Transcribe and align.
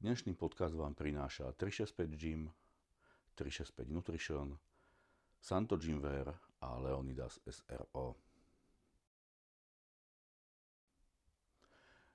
Dnešný 0.00 0.32
podcast 0.32 0.72
vám 0.72 0.96
prináša 0.96 1.52
365 1.60 2.16
Gym, 2.16 2.48
365 3.36 3.84
Nutrition, 3.92 4.56
Santo 5.36 5.76
Gymwear 5.76 6.32
a 6.64 6.80
Leonidas 6.80 7.36
SRO. 7.44 8.16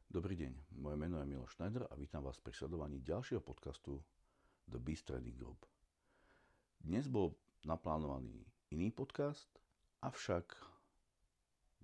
Dobrý 0.10 0.34
deň, 0.34 0.82
moje 0.82 0.98
meno 0.98 1.22
je 1.22 1.30
Miloš 1.30 1.54
Schneider 1.54 1.86
a 1.86 1.94
vítam 1.94 2.26
vás 2.26 2.42
pri 2.42 2.58
sledovaní 2.58 3.06
ďalšieho 3.06 3.46
podcastu 3.46 4.02
The 4.66 4.82
Beast 4.82 5.06
Trading 5.06 5.38
Group. 5.38 5.70
Dnes 6.82 7.06
bol 7.06 7.38
naplánovaný 7.70 8.50
iný 8.74 8.90
podcast, 8.90 9.62
avšak 10.02 10.58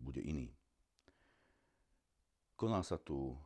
bude 0.02 0.26
iný. 0.26 0.50
Koná 2.58 2.82
sa 2.82 2.98
tu 2.98 3.38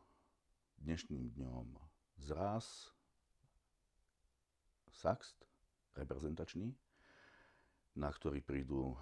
dnešným 0.80 1.36
dňom 1.36 1.85
zraz 2.20 2.92
Saxt, 4.96 5.36
reprezentačný, 5.92 6.72
na 7.96 8.08
ktorý 8.08 8.40
prídu 8.40 8.96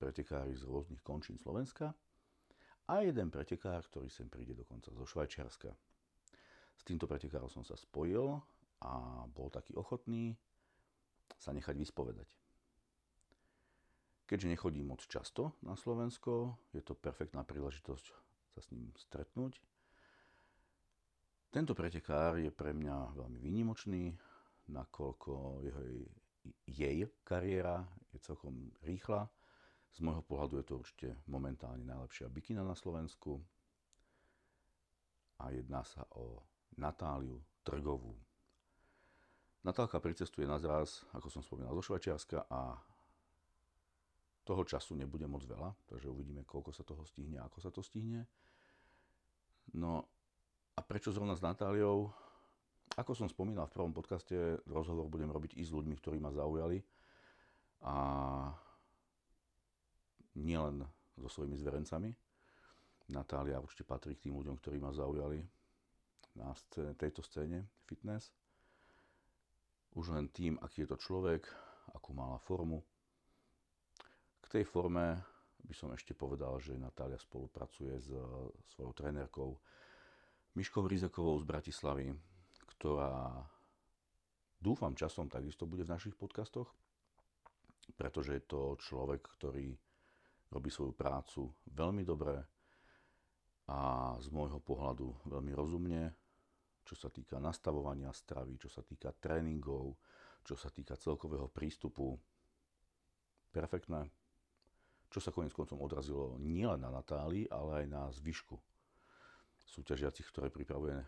pretekári 0.00 0.56
z 0.56 0.64
rôznych 0.64 1.04
končín 1.04 1.36
Slovenska 1.36 1.92
a 2.88 2.94
jeden 3.04 3.30
pretekár, 3.30 3.84
ktorý 3.86 4.08
sem 4.08 4.26
príde 4.26 4.56
dokonca 4.56 4.90
zo 4.90 5.04
Švajčiarska. 5.06 5.70
S 6.74 6.82
týmto 6.82 7.06
pretekárom 7.06 7.46
som 7.46 7.62
sa 7.62 7.78
spojil 7.78 8.42
a 8.82 9.22
bol 9.30 9.52
taký 9.52 9.76
ochotný 9.78 10.34
sa 11.38 11.54
nechať 11.54 11.78
vyspovedať. 11.78 12.28
Keďže 14.26 14.50
nechodím 14.56 14.90
moc 14.90 15.04
často 15.06 15.54
na 15.62 15.76
Slovensko, 15.76 16.56
je 16.72 16.80
to 16.80 16.96
perfektná 16.96 17.44
príležitosť 17.44 18.04
sa 18.56 18.60
s 18.64 18.72
ním 18.72 18.90
stretnúť. 18.96 19.60
Tento 21.52 21.76
pretekár 21.76 22.40
je 22.40 22.48
pre 22.48 22.72
mňa 22.72 23.12
veľmi 23.12 23.36
výnimočný, 23.36 24.16
nakoľko 24.72 25.60
jeho, 25.60 25.82
jej 26.64 27.04
kariéra 27.22 27.84
je 28.08 28.18
celkom 28.24 28.72
rýchla 28.82 29.28
z 29.92 29.98
môjho 30.00 30.24
pohľadu 30.24 30.56
je 30.56 30.66
to 30.66 30.74
určite 30.80 31.08
momentálne 31.28 31.84
najlepšia 31.84 32.32
bikina 32.32 32.64
na 32.64 32.72
Slovensku 32.72 33.36
a 35.36 35.52
jedná 35.52 35.84
sa 35.84 36.08
o 36.16 36.40
Natáliu 36.80 37.44
Trgovú. 37.60 38.16
Natálka 39.62 40.00
pricestuje 40.00 40.48
na 40.48 40.56
zraz, 40.56 41.04
ako 41.12 41.28
som 41.28 41.44
spomínal, 41.44 41.76
zo 41.78 41.92
Švajčiarska 41.92 42.48
a 42.48 42.80
toho 44.42 44.62
času 44.66 44.98
nebude 44.98 45.28
moc 45.30 45.46
veľa, 45.46 45.70
takže 45.86 46.10
uvidíme, 46.10 46.42
koľko 46.42 46.74
sa 46.74 46.82
toho 46.82 47.06
stihne, 47.06 47.38
ako 47.38 47.58
sa 47.62 47.70
to 47.70 47.78
stihne. 47.84 48.26
No 49.78 50.08
a 50.76 50.80
prečo 50.80 51.12
zrovna 51.12 51.36
s 51.36 51.44
Natáliou? 51.44 52.08
Ako 52.96 53.16
som 53.16 53.28
spomínal 53.28 53.68
v 53.68 53.76
prvom 53.76 53.92
podcaste, 53.92 54.60
rozhovor 54.68 55.08
budem 55.08 55.32
robiť 55.32 55.56
i 55.56 55.64
s 55.64 55.72
ľuďmi, 55.72 55.96
ktorí 55.96 56.20
ma 56.20 56.32
zaujali. 56.32 56.80
A 57.88 57.94
nielen 60.36 60.84
so 61.16 61.28
svojimi 61.28 61.56
zverencami. 61.56 62.12
Natália 63.12 63.60
určite 63.60 63.84
patrí 63.84 64.16
k 64.16 64.28
tým 64.28 64.36
ľuďom, 64.40 64.56
ktorí 64.60 64.80
ma 64.80 64.92
zaujali 64.92 65.44
na 66.36 66.52
scéne, 66.56 66.96
tejto 66.96 67.20
scéne 67.20 67.68
fitness. 67.84 68.32
Už 69.92 70.12
len 70.16 70.32
tým, 70.32 70.56
aký 70.64 70.88
je 70.88 70.96
to 70.96 70.96
človek, 70.96 71.44
akú 71.92 72.16
mala 72.16 72.40
formu. 72.40 72.80
K 74.40 74.46
tej 74.48 74.64
forme 74.64 75.20
by 75.68 75.74
som 75.76 75.92
ešte 75.92 76.16
povedal, 76.16 76.56
že 76.60 76.80
Natália 76.80 77.20
spolupracuje 77.20 77.92
s 78.00 78.08
svojou 78.72 78.92
trénerkou 78.96 79.60
Myškou 80.52 80.84
Rizekovou 80.84 81.40
z 81.40 81.48
Bratislavy, 81.48 82.12
ktorá 82.76 83.40
dúfam 84.60 84.92
časom 84.92 85.24
takisto 85.24 85.64
bude 85.64 85.88
v 85.88 85.96
našich 85.96 86.12
podcastoch, 86.12 86.68
pretože 87.96 88.36
je 88.36 88.44
to 88.44 88.76
človek, 88.76 89.24
ktorý 89.40 89.72
robí 90.52 90.68
svoju 90.68 90.92
prácu 90.92 91.48
veľmi 91.72 92.04
dobre 92.04 92.36
a 93.72 94.12
z 94.20 94.28
môjho 94.28 94.60
pohľadu 94.60 95.24
veľmi 95.24 95.56
rozumne, 95.56 96.12
čo 96.84 97.00
sa 97.00 97.08
týka 97.08 97.40
nastavovania 97.40 98.12
stravy, 98.12 98.60
čo 98.60 98.68
sa 98.68 98.84
týka 98.84 99.08
tréningov, 99.16 99.96
čo 100.44 100.52
sa 100.52 100.68
týka 100.68 101.00
celkového 101.00 101.48
prístupu. 101.48 102.12
Perfektné. 103.48 104.04
Čo 105.08 105.24
sa 105.24 105.32
konec 105.32 105.56
koncom 105.56 105.80
odrazilo 105.80 106.36
nielen 106.36 106.84
na 106.84 106.92
Natálii, 106.92 107.48
ale 107.48 107.84
aj 107.84 107.86
na 107.88 108.02
zvyšku 108.12 108.71
súťažiacich, 109.66 110.26
ktoré 110.30 110.48
pripravuje 110.48 110.98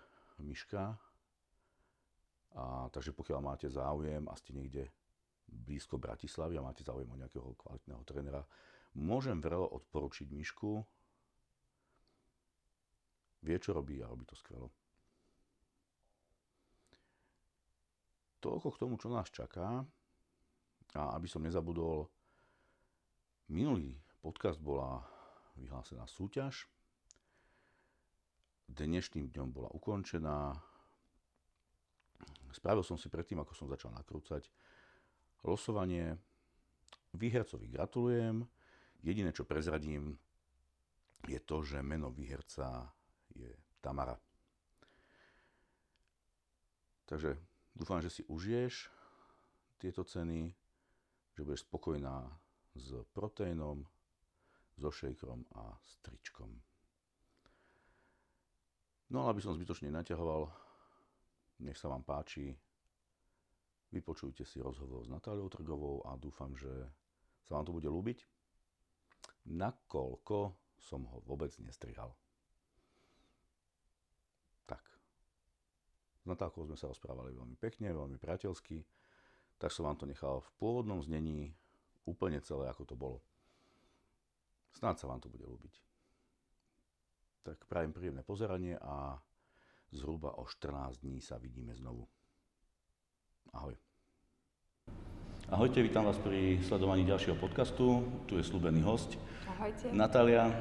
Miška. 0.43 0.99
A, 2.55 2.87
takže 2.95 3.11
pokiaľ 3.11 3.41
máte 3.43 3.67
záujem 3.67 4.23
a 4.31 4.35
ste 4.39 4.55
niekde 4.55 4.91
blízko 5.45 5.99
Bratislavy 5.99 6.59
a 6.59 6.67
máte 6.67 6.87
záujem 6.87 7.11
o 7.11 7.19
nejakého 7.19 7.55
kvalitného 7.59 8.03
trénera, 8.07 8.43
Môžem 8.95 9.43
vrelo 9.43 9.67
odporučiť 9.67 10.31
Myšku. 10.31 10.87
Vie, 13.43 13.59
čo 13.59 13.75
robí 13.75 13.99
a 13.99 14.07
robí 14.07 14.23
to 14.23 14.39
skvelo. 14.39 14.71
Toľko 18.39 18.69
k 18.71 18.81
tomu, 18.81 18.95
čo 19.03 19.11
nás 19.11 19.27
čaká. 19.35 19.83
A 20.95 21.03
aby 21.19 21.27
som 21.27 21.43
nezabudol, 21.43 22.07
minulý 23.51 23.99
podcast 24.23 24.63
bola 24.63 25.03
vyhlásená 25.59 26.07
súťaž. 26.07 26.71
Dnešným 28.75 29.31
dňom 29.31 29.49
bola 29.55 29.71
ukončená. 29.71 30.51
Spravil 32.51 32.83
som 32.83 32.99
si 32.99 33.07
predtým, 33.07 33.39
ako 33.39 33.55
som 33.55 33.71
začal 33.71 33.95
nakrúcať 33.95 34.51
losovanie. 35.47 36.19
Výhercovi 37.15 37.71
gratulujem. 37.71 38.43
Jediné, 39.07 39.31
čo 39.31 39.47
prezradím, 39.47 40.19
je 41.31 41.39
to, 41.39 41.63
že 41.63 41.87
meno 41.87 42.11
výherca 42.11 42.91
je 43.31 43.55
Tamara. 43.79 44.19
Takže 47.07 47.39
dúfam, 47.79 48.03
že 48.03 48.11
si 48.11 48.23
užiješ 48.27 48.91
tieto 49.79 50.03
ceny, 50.03 50.51
že 51.39 51.47
budeš 51.47 51.63
spokojná 51.63 52.27
s 52.75 52.91
proteínom, 53.15 53.87
so 54.75 54.91
šejkrom 54.91 55.47
a 55.55 55.79
s 55.79 56.03
tričkom. 56.03 56.74
No 59.15 59.23
ale 59.23 59.39
aby 59.39 59.43
som 59.47 59.55
zbytočne 59.55 59.95
naťahoval, 59.95 60.51
nech 61.63 61.79
sa 61.79 61.87
vám 61.87 62.03
páči, 62.03 62.51
vypočujte 63.95 64.43
si 64.43 64.59
rozhovor 64.59 65.07
s 65.07 65.13
Natáliou 65.15 65.47
Trgovou 65.47 66.03
a 66.03 66.19
dúfam, 66.19 66.51
že 66.59 66.69
sa 67.47 67.55
vám 67.55 67.71
to 67.71 67.77
bude 67.79 67.87
ľúbiť 67.87 68.27
nakoľko 69.45 70.57
som 70.81 71.05
ho 71.09 71.21
vôbec 71.25 71.53
nestrihal. 71.61 72.13
Tak. 74.65 74.85
S 76.21 76.25
Natálkou 76.25 76.65
sme 76.65 76.77
sa 76.77 76.89
rozprávali 76.89 77.37
veľmi 77.37 77.57
pekne, 77.61 77.93
veľmi 77.93 78.17
priateľsky, 78.17 78.85
tak 79.61 79.73
som 79.73 79.89
vám 79.89 80.01
to 80.01 80.09
nechal 80.09 80.41
v 80.41 80.51
pôvodnom 80.61 81.01
znení 81.01 81.53
úplne 82.05 82.41
celé, 82.41 82.69
ako 82.69 82.83
to 82.85 82.97
bolo. 82.97 83.19
Snáď 84.77 85.05
sa 85.05 85.09
vám 85.09 85.21
to 85.23 85.33
bude 85.33 85.47
ľúbiť. 85.47 85.94
Tak 87.45 87.69
prajem 87.69 87.93
príjemné 87.93 88.25
pozeranie 88.25 88.81
a 88.81 89.21
zhruba 89.93 90.33
o 90.41 90.49
14 90.49 91.05
dní 91.05 91.21
sa 91.21 91.37
vidíme 91.37 91.77
znovu. 91.77 92.09
Ahoj. 93.53 93.77
Ahojte, 95.53 95.85
vítam 95.85 96.09
vás 96.09 96.17
pri 96.17 96.65
sledovaní 96.65 97.05
ďalšieho 97.05 97.37
podcastu. 97.37 98.01
Tu 98.25 98.41
je 98.41 98.49
slúbený 98.49 98.81
host. 98.81 99.21
Ahojte. 99.45 99.93
Natália, 99.93 100.57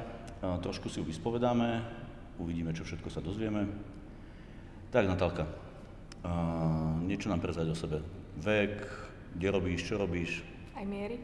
trošku 0.60 0.92
si 0.92 1.00
ju 1.00 1.08
vyspovedáme, 1.08 1.80
uvidíme, 2.36 2.76
čo 2.76 2.84
všetko 2.84 3.08
sa 3.08 3.24
dozvieme. 3.24 3.64
Tak, 4.92 5.08
Natálka, 5.08 5.48
niečo 7.00 7.32
nám 7.32 7.40
prezať 7.40 7.72
o 7.72 7.76
sebe. 7.80 8.04
Vek, 8.44 8.76
kde 9.40 9.48
robíš, 9.48 9.88
čo 9.88 9.96
robíš? 9.96 10.44
Aj 10.76 10.84
miery? 10.84 11.16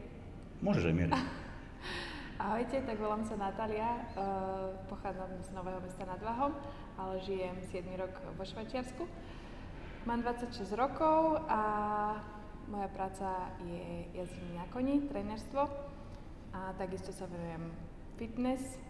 Môžeš 0.65 0.89
aj 0.89 0.95
miery. 0.97 1.13
Ahojte, 2.41 2.81
tak 2.81 2.97
volám 2.97 3.21
sa 3.21 3.37
Natália, 3.37 4.01
pochádzam 4.89 5.29
z 5.45 5.53
Nového 5.53 5.77
mesta 5.77 6.09
nad 6.09 6.17
Váhom, 6.25 6.57
ale 6.97 7.21
žijem 7.21 7.53
7 7.69 7.85
rok 8.01 8.09
vo 8.33 8.41
Švajčiarsku. 8.41 9.05
Mám 10.09 10.25
26 10.25 10.73
rokov 10.73 11.37
a 11.45 11.61
moja 12.65 12.89
práca 12.89 13.53
je 13.61 14.09
jazdenie 14.17 14.57
na 14.57 14.65
koni, 14.73 15.05
trénerstvo 15.05 15.69
a 16.57 16.73
takisto 16.81 17.13
sa 17.13 17.29
venujem 17.29 17.61
fitness, 18.17 18.81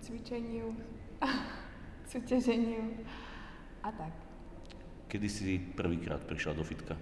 cvičeniu, 0.00 0.72
súťaženiu 2.08 3.04
a 3.84 3.92
tak. 3.92 4.16
Kedy 5.12 5.28
si 5.28 5.60
prvýkrát 5.76 6.24
prišla 6.24 6.56
do 6.56 6.64
fitka? 6.64 6.96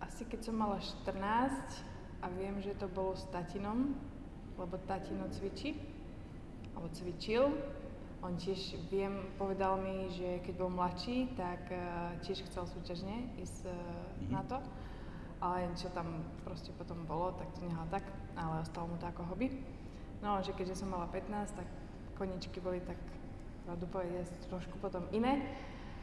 Asi 0.00 0.24
keď 0.24 0.48
som 0.48 0.56
mala 0.56 0.80
14 0.80 1.89
a 2.20 2.26
viem, 2.28 2.60
že 2.60 2.76
to 2.76 2.84
bolo 2.88 3.16
s 3.16 3.24
tatinom, 3.32 3.96
lebo 4.60 4.76
tatino 4.84 5.24
cvičí, 5.32 5.72
alebo 6.76 6.92
cvičil 6.92 7.48
On 8.20 8.36
tiež, 8.36 8.76
viem, 8.92 9.32
povedal 9.40 9.80
mi, 9.80 10.12
že 10.12 10.44
keď 10.44 10.54
bol 10.60 10.68
mladší, 10.68 11.32
tak 11.40 11.72
uh, 11.72 12.12
tiež 12.20 12.44
chcel 12.52 12.68
súťažne 12.68 13.32
ísť 13.40 13.64
uh, 13.64 13.72
mm-hmm. 13.72 14.28
na 14.28 14.44
to. 14.44 14.60
Ale 15.40 15.72
čo 15.72 15.88
tam 15.96 16.20
proste 16.44 16.68
potom 16.76 17.08
bolo, 17.08 17.32
tak 17.40 17.48
to 17.56 17.64
nehal 17.64 17.88
tak, 17.88 18.04
ale 18.36 18.60
ostalo 18.60 18.92
mu 18.92 19.00
to 19.00 19.08
ako 19.08 19.24
hobby. 19.24 19.48
No, 20.20 20.36
že 20.44 20.52
keďže 20.52 20.84
som 20.84 20.92
mala 20.92 21.08
15, 21.08 21.56
tak 21.56 21.64
koničky 22.20 22.60
boli 22.60 22.84
tak, 22.84 23.00
pravdu 23.64 23.88
povedať, 23.88 24.28
trošku 24.52 24.76
potom 24.84 25.08
iné. 25.16 25.40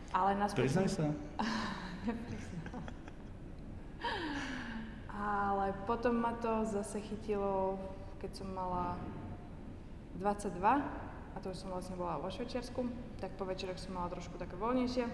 Ale 0.09 0.33
naspäť... 0.33 0.65
Priznaj 0.65 0.89
sa. 0.89 1.13
ale 5.17 5.73
potom 5.89 6.21
ma 6.21 6.37
to 6.37 6.61
zase 6.69 7.01
chytilo, 7.01 7.81
keď 8.21 8.31
som 8.37 8.53
mala 8.53 8.97
22, 10.21 10.61
a 10.61 11.37
to 11.41 11.53
už 11.53 11.57
som 11.57 11.73
vlastne 11.73 11.97
bola 11.97 12.21
vo 12.21 12.29
Švečersku, 12.29 12.85
tak 13.21 13.33
po 13.37 13.45
večeroch 13.45 13.77
som 13.77 13.97
mala 13.97 14.13
trošku 14.13 14.37
také 14.37 14.53
voľnejšie, 14.57 15.05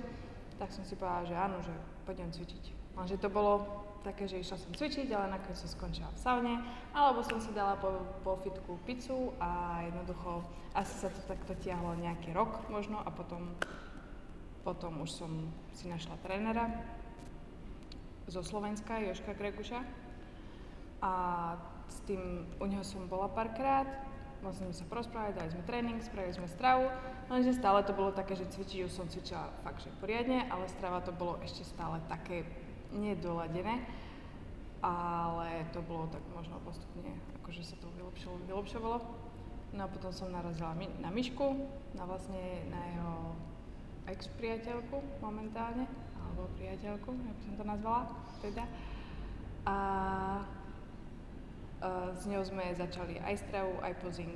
tak 0.60 0.72
som 0.72 0.84
si 0.84 0.96
povedala, 0.96 1.28
že 1.28 1.36
áno, 1.36 1.58
že 1.64 1.74
pôjdem 2.08 2.32
cvičiť. 2.32 2.96
Lenže 2.96 3.20
to 3.20 3.28
bolo 3.32 3.64
také, 4.04 4.28
že 4.28 4.44
išla 4.44 4.60
som 4.60 4.72
cvičiť, 4.76 5.08
ale 5.16 5.40
nakoniec 5.40 5.58
som 5.58 5.72
skončila 5.72 6.12
v 6.12 6.20
saune, 6.20 6.56
alebo 6.92 7.24
som 7.24 7.40
si 7.40 7.56
dala 7.56 7.80
po, 7.80 8.04
po 8.22 8.36
fitku 8.44 8.76
pizzu 8.84 9.32
a 9.40 9.82
jednoducho 9.88 10.44
asi 10.76 10.94
sa 11.00 11.10
to 11.10 11.24
takto 11.26 11.56
tiahlo 11.64 11.96
nejaký 11.96 12.36
rok 12.36 12.68
možno 12.68 13.00
a 13.00 13.10
potom, 13.10 13.56
potom 14.68 15.02
už 15.02 15.10
som 15.12 15.32
si 15.72 15.88
našla 15.88 16.20
trénera 16.22 16.68
zo 18.28 18.42
Slovenska, 18.44 19.00
Joška 19.00 19.34
Greguša. 19.34 19.84
A 21.04 21.12
s 21.88 22.00
tým 22.08 22.48
u 22.64 22.66
neho 22.66 22.84
som 22.84 23.06
bola 23.12 23.28
párkrát, 23.28 23.86
vlastne 24.40 24.72
sme 24.72 24.75
sa 24.75 24.86
porozprávali, 24.88 25.36
dali 25.36 25.52
sme 25.52 25.64
tréning, 25.64 26.00
spravili 26.04 26.36
sme 26.36 26.48
stravu, 26.52 26.88
lenže 27.31 27.56
stále 27.56 27.84
to 27.84 27.96
bolo 27.96 28.12
také, 28.12 28.36
že 28.36 28.48
cvičiť 28.52 28.88
už 28.88 28.92
som 28.92 29.08
cvičila 29.08 29.52
fakt, 29.64 29.84
že 29.84 29.92
poriadne, 30.00 30.48
ale 30.52 30.68
strava 30.72 31.00
to 31.04 31.16
bolo 31.16 31.40
ešte 31.44 31.64
stále 31.64 32.00
také 32.08 32.48
nedoladené, 32.96 33.84
ale 34.84 35.64
to 35.72 35.80
bolo 35.84 36.12
tak 36.12 36.24
možno 36.36 36.60
postupne, 36.68 37.16
akože 37.44 37.64
sa 37.64 37.75
to 37.80 37.88
vylepšovalo, 37.96 38.44
vylepšovalo. 38.48 38.98
No 39.74 39.90
a 39.90 39.90
potom 39.90 40.14
som 40.14 40.30
narazila 40.30 40.78
na 41.02 41.10
Myšku, 41.10 41.58
na 41.98 42.04
vlastne 42.06 42.68
na 42.70 42.80
jeho 42.94 43.16
ex-priateľku 44.06 45.24
momentálne, 45.24 45.90
alebo 46.34 46.50
priateľku, 46.58 47.14
ako 47.14 47.42
som 47.46 47.54
to 47.54 47.64
nazvala 47.64 48.10
teda. 48.42 48.66
A 49.70 49.78
s 52.18 52.26
ňou 52.26 52.42
sme 52.42 52.74
začali 52.74 53.22
aj 53.22 53.46
stravu, 53.46 53.78
aj 53.86 53.94
pozing. 54.02 54.34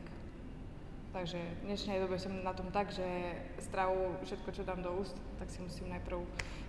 Takže 1.10 1.42
v 1.42 1.62
dnešnej 1.66 1.98
dobe 1.98 2.22
som 2.22 2.38
na 2.46 2.54
tom 2.54 2.70
tak, 2.70 2.94
že 2.94 3.34
stravu, 3.58 4.14
všetko, 4.22 4.50
čo 4.54 4.62
dám 4.62 4.86
do 4.86 4.94
úst, 4.94 5.18
tak 5.42 5.50
si 5.50 5.58
musím 5.58 5.90
najprv 5.90 6.22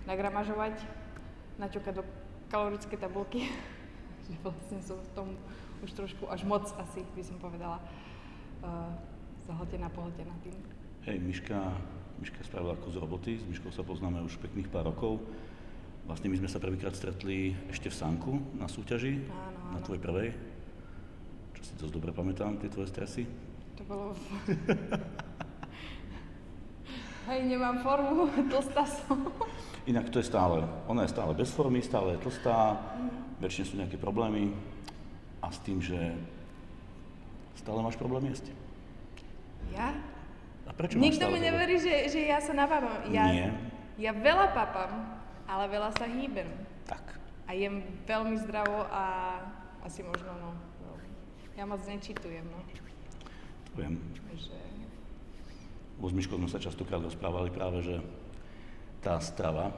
nagramažovať, 0.09 0.81
naťukať 1.61 2.01
do 2.01 2.03
kalorické 2.49 2.97
tabulky. 2.97 3.45
že 4.25 4.33
vlastne 4.41 4.81
som 4.81 4.97
v 4.97 5.11
tom 5.13 5.27
už 5.85 5.93
trošku 5.93 6.25
až 6.25 6.41
moc 6.41 6.65
asi, 6.81 7.05
by 7.13 7.21
som 7.21 7.37
povedala, 7.37 7.77
uh, 8.65 8.97
zahltená, 9.45 9.93
pohltená 9.93 10.33
tým. 10.41 10.57
Hej, 11.05 11.21
Miška, 11.21 11.77
Miška 12.19 12.43
spravila 12.43 12.75
kus 12.79 12.99
roboty, 12.99 13.39
s 13.39 13.47
Miškou 13.47 13.71
sa 13.71 13.87
poznáme 13.87 14.19
už 14.27 14.35
pekných 14.43 14.67
pár 14.67 14.91
rokov. 14.91 15.23
Vlastne 16.03 16.27
my 16.27 16.35
sme 16.39 16.51
sa 16.51 16.59
prvýkrát 16.59 16.91
stretli 16.91 17.55
ešte 17.71 17.87
v 17.87 17.95
Sanku 17.95 18.33
na 18.59 18.67
súťaži, 18.67 19.23
áno, 19.23 19.31
áno. 19.31 19.71
na 19.77 19.79
tvojej 19.79 20.03
prvej 20.03 20.29
čo 21.59 21.67
si 21.67 21.75
dosť 21.75 21.91
dobre 21.91 22.15
pamätám, 22.15 22.55
tie 22.55 22.71
tvoje 22.71 22.87
stresy? 22.87 23.27
To 23.75 23.83
bolo... 23.83 24.15
Hej, 27.27 27.45
nemám 27.45 27.83
formu, 27.83 28.31
tlstá 28.51 28.87
som. 28.87 29.27
Inak 29.83 30.07
to 30.07 30.23
je 30.23 30.25
stále, 30.25 30.63
ona 30.87 31.03
je 31.03 31.11
stále 31.11 31.35
bez 31.35 31.51
formy, 31.51 31.83
stále 31.83 32.15
je 32.15 32.23
tlstá, 32.23 32.79
väčšine 33.43 33.65
sú 33.67 33.75
nejaké 33.75 33.99
problémy 33.99 34.55
a 35.43 35.51
s 35.51 35.59
tým, 35.61 35.83
že 35.83 36.15
stále 37.59 37.83
máš 37.83 37.99
problém 37.99 38.31
jesť. 38.31 38.55
Ja? 39.75 39.91
A 40.69 40.71
prečo 40.77 41.01
Nikto 41.01 41.25
mi 41.33 41.41
neverí, 41.41 41.81
že, 41.81 42.13
že 42.13 42.29
ja 42.29 42.37
sa 42.37 42.53
napápam. 42.53 43.09
Ja, 43.09 43.25
Nie. 43.33 43.49
Ja 43.99 44.15
veľa 44.15 44.55
papám, 44.55 45.19
ale 45.43 45.67
veľa 45.67 45.91
sa 45.99 46.07
hýbem. 46.07 46.47
Tak. 46.87 47.19
A 47.49 47.57
jem 47.57 47.83
veľmi 48.07 48.39
zdravo 48.39 48.87
a 48.87 49.35
asi 49.83 50.07
možno, 50.07 50.31
no, 50.39 50.49
ja 51.59 51.67
moc 51.67 51.83
nečitujem, 51.83 52.47
no. 52.47 52.63
Viem. 53.75 53.99
Že... 54.39 54.55
S 55.99 56.13
Myškou 56.15 56.39
sme 56.39 56.47
sa 56.47 56.63
častokrát 56.63 57.03
rozprávali 57.03 57.51
práve, 57.51 57.83
že 57.83 57.99
tá 59.03 59.19
strava, 59.19 59.75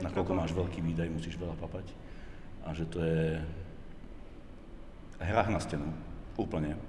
nakoľko 0.00 0.32
máš 0.32 0.56
veľký 0.56 0.80
výdaj, 0.80 1.12
musíš 1.12 1.36
veľa 1.36 1.60
papať. 1.60 1.86
A 2.64 2.72
že 2.72 2.88
to 2.88 3.04
je 3.04 3.44
hra 5.20 5.52
na 5.52 5.60
stenu. 5.60 5.92
Úplne. 6.40 6.80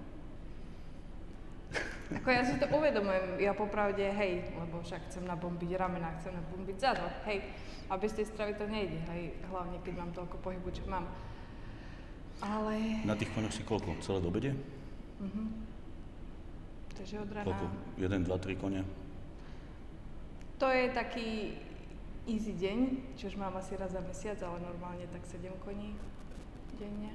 Ako 2.06 2.30
ja 2.30 2.46
si 2.46 2.54
to 2.62 2.70
uvedomujem, 2.70 3.42
ja 3.42 3.58
popravde, 3.58 4.06
hej, 4.06 4.54
lebo 4.54 4.78
však 4.86 5.10
chcem 5.10 5.26
nabombiť 5.26 5.74
ramena, 5.74 6.14
chcem 6.22 6.38
nabombiť 6.38 6.78
zadok, 6.78 7.14
hej, 7.26 7.42
a 7.90 7.98
bez 7.98 8.14
tej 8.14 8.30
stravy 8.30 8.54
to 8.54 8.70
nejde, 8.70 9.02
hej, 9.10 9.34
hlavne 9.50 9.82
keď 9.82 9.94
mám 9.98 10.12
toľko 10.14 10.38
pohybu, 10.46 10.70
čo 10.70 10.86
mám. 10.86 11.10
Ale... 12.46 13.02
Na 13.10 13.18
tých 13.18 13.34
koňoch 13.34 13.54
si 13.58 13.66
koľko? 13.66 13.98
Celé 14.06 14.22
do 14.22 14.30
obede? 14.30 14.54
Uh-huh. 15.18 15.48
Takže 16.94 17.26
od 17.26 17.30
rána... 17.34 17.48
Koľko? 17.50 17.66
1, 17.98 18.22
2, 18.30 18.46
3 18.54 18.62
kone? 18.62 18.82
To 20.62 20.68
je 20.70 20.86
taký 20.94 21.58
easy 22.30 22.54
deň, 22.54 22.80
čo 23.18 23.34
už 23.34 23.36
mám 23.42 23.58
asi 23.58 23.74
raz 23.76 23.98
za 23.98 24.02
mesiac, 24.02 24.38
ale 24.46 24.62
normálne 24.62 25.10
tak 25.10 25.26
7 25.26 25.42
koní 25.66 25.98
denne. 26.78 27.12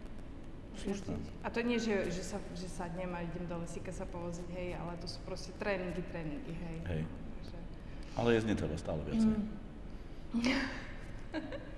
Slušné. 0.79 1.15
A 1.45 1.49
to 1.51 1.61
nie, 1.67 1.79
že, 1.83 2.11
že, 2.13 2.23
sa, 2.23 2.39
že 2.55 2.69
sadnem 2.71 3.11
a 3.15 3.21
idem 3.27 3.45
do 3.51 3.59
lesíka 3.59 3.91
sa 3.91 4.07
povoziť, 4.07 4.49
hej, 4.55 4.79
ale 4.79 4.97
to 5.03 5.11
sú 5.11 5.19
proste 5.27 5.51
tréningy, 5.59 6.03
tréningy, 6.09 6.55
hej. 6.55 6.79
Hej. 6.87 7.03
Ale 8.17 8.35
jesť 8.35 8.47
netreba 8.55 8.77
stále 8.79 9.01
viacej. 9.07 9.35
Mm. 9.35 9.47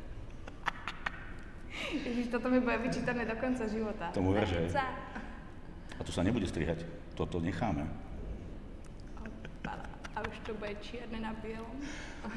Ježiš, 1.93 2.27
toto 2.33 2.49
mi 2.49 2.61
bude 2.61 2.79
vyčítané 2.79 3.29
do 3.29 3.37
konca 3.37 3.69
života. 3.69 4.13
Tomu 4.17 4.33
ver, 4.33 4.49
že 4.49 4.65
A 5.97 6.03
to 6.05 6.13
sa 6.13 6.25
nebude 6.25 6.49
strihať. 6.49 6.85
Toto 7.13 7.41
necháme. 7.41 7.85
A 10.13 10.21
už 10.29 10.37
to 10.45 10.53
bude 10.61 10.77
čierne 10.85 11.25
na 11.25 11.33
bielom. 11.41 11.73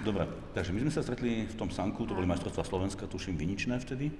Dobre, 0.07 0.23
takže 0.55 0.71
my 0.71 0.87
sme 0.87 0.95
sa 0.95 1.03
stretli 1.03 1.43
v 1.43 1.55
tom 1.59 1.67
Sanku, 1.67 2.07
to 2.07 2.15
boli 2.15 2.23
majstrovstvá 2.23 2.63
Slovenska, 2.63 3.03
tuším, 3.03 3.35
Viničné 3.35 3.75
vtedy. 3.83 4.15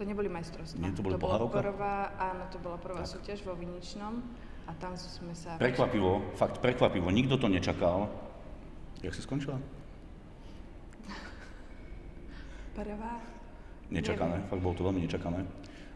To 0.00 0.08
neboli 0.08 0.32
majstrovstvá. 0.32 0.80
Nie, 0.80 0.96
to, 0.96 1.04
boli 1.04 1.12
to 1.12 1.20
bola 1.20 1.36
prvá, 1.44 2.16
áno, 2.16 2.48
to 2.48 2.56
bola 2.56 2.80
prvá 2.80 3.04
tak. 3.04 3.20
súťaž 3.20 3.44
vo 3.44 3.52
Viničnom 3.52 4.24
a 4.64 4.72
tam 4.80 4.96
sme 4.96 5.36
sa... 5.36 5.60
Prekvapivo, 5.60 6.24
fakt 6.40 6.64
prekvapivo, 6.64 7.12
nikto 7.12 7.36
to 7.36 7.52
nečakal. 7.52 8.08
Jak 9.04 9.12
si 9.12 9.20
skončila? 9.20 9.60
Prvá. 12.80 13.20
Nečakané, 13.92 14.40
Neviem. 14.40 14.48
fakt 14.48 14.62
bolo 14.64 14.72
to 14.72 14.88
veľmi 14.88 15.04
nečakané. 15.04 15.44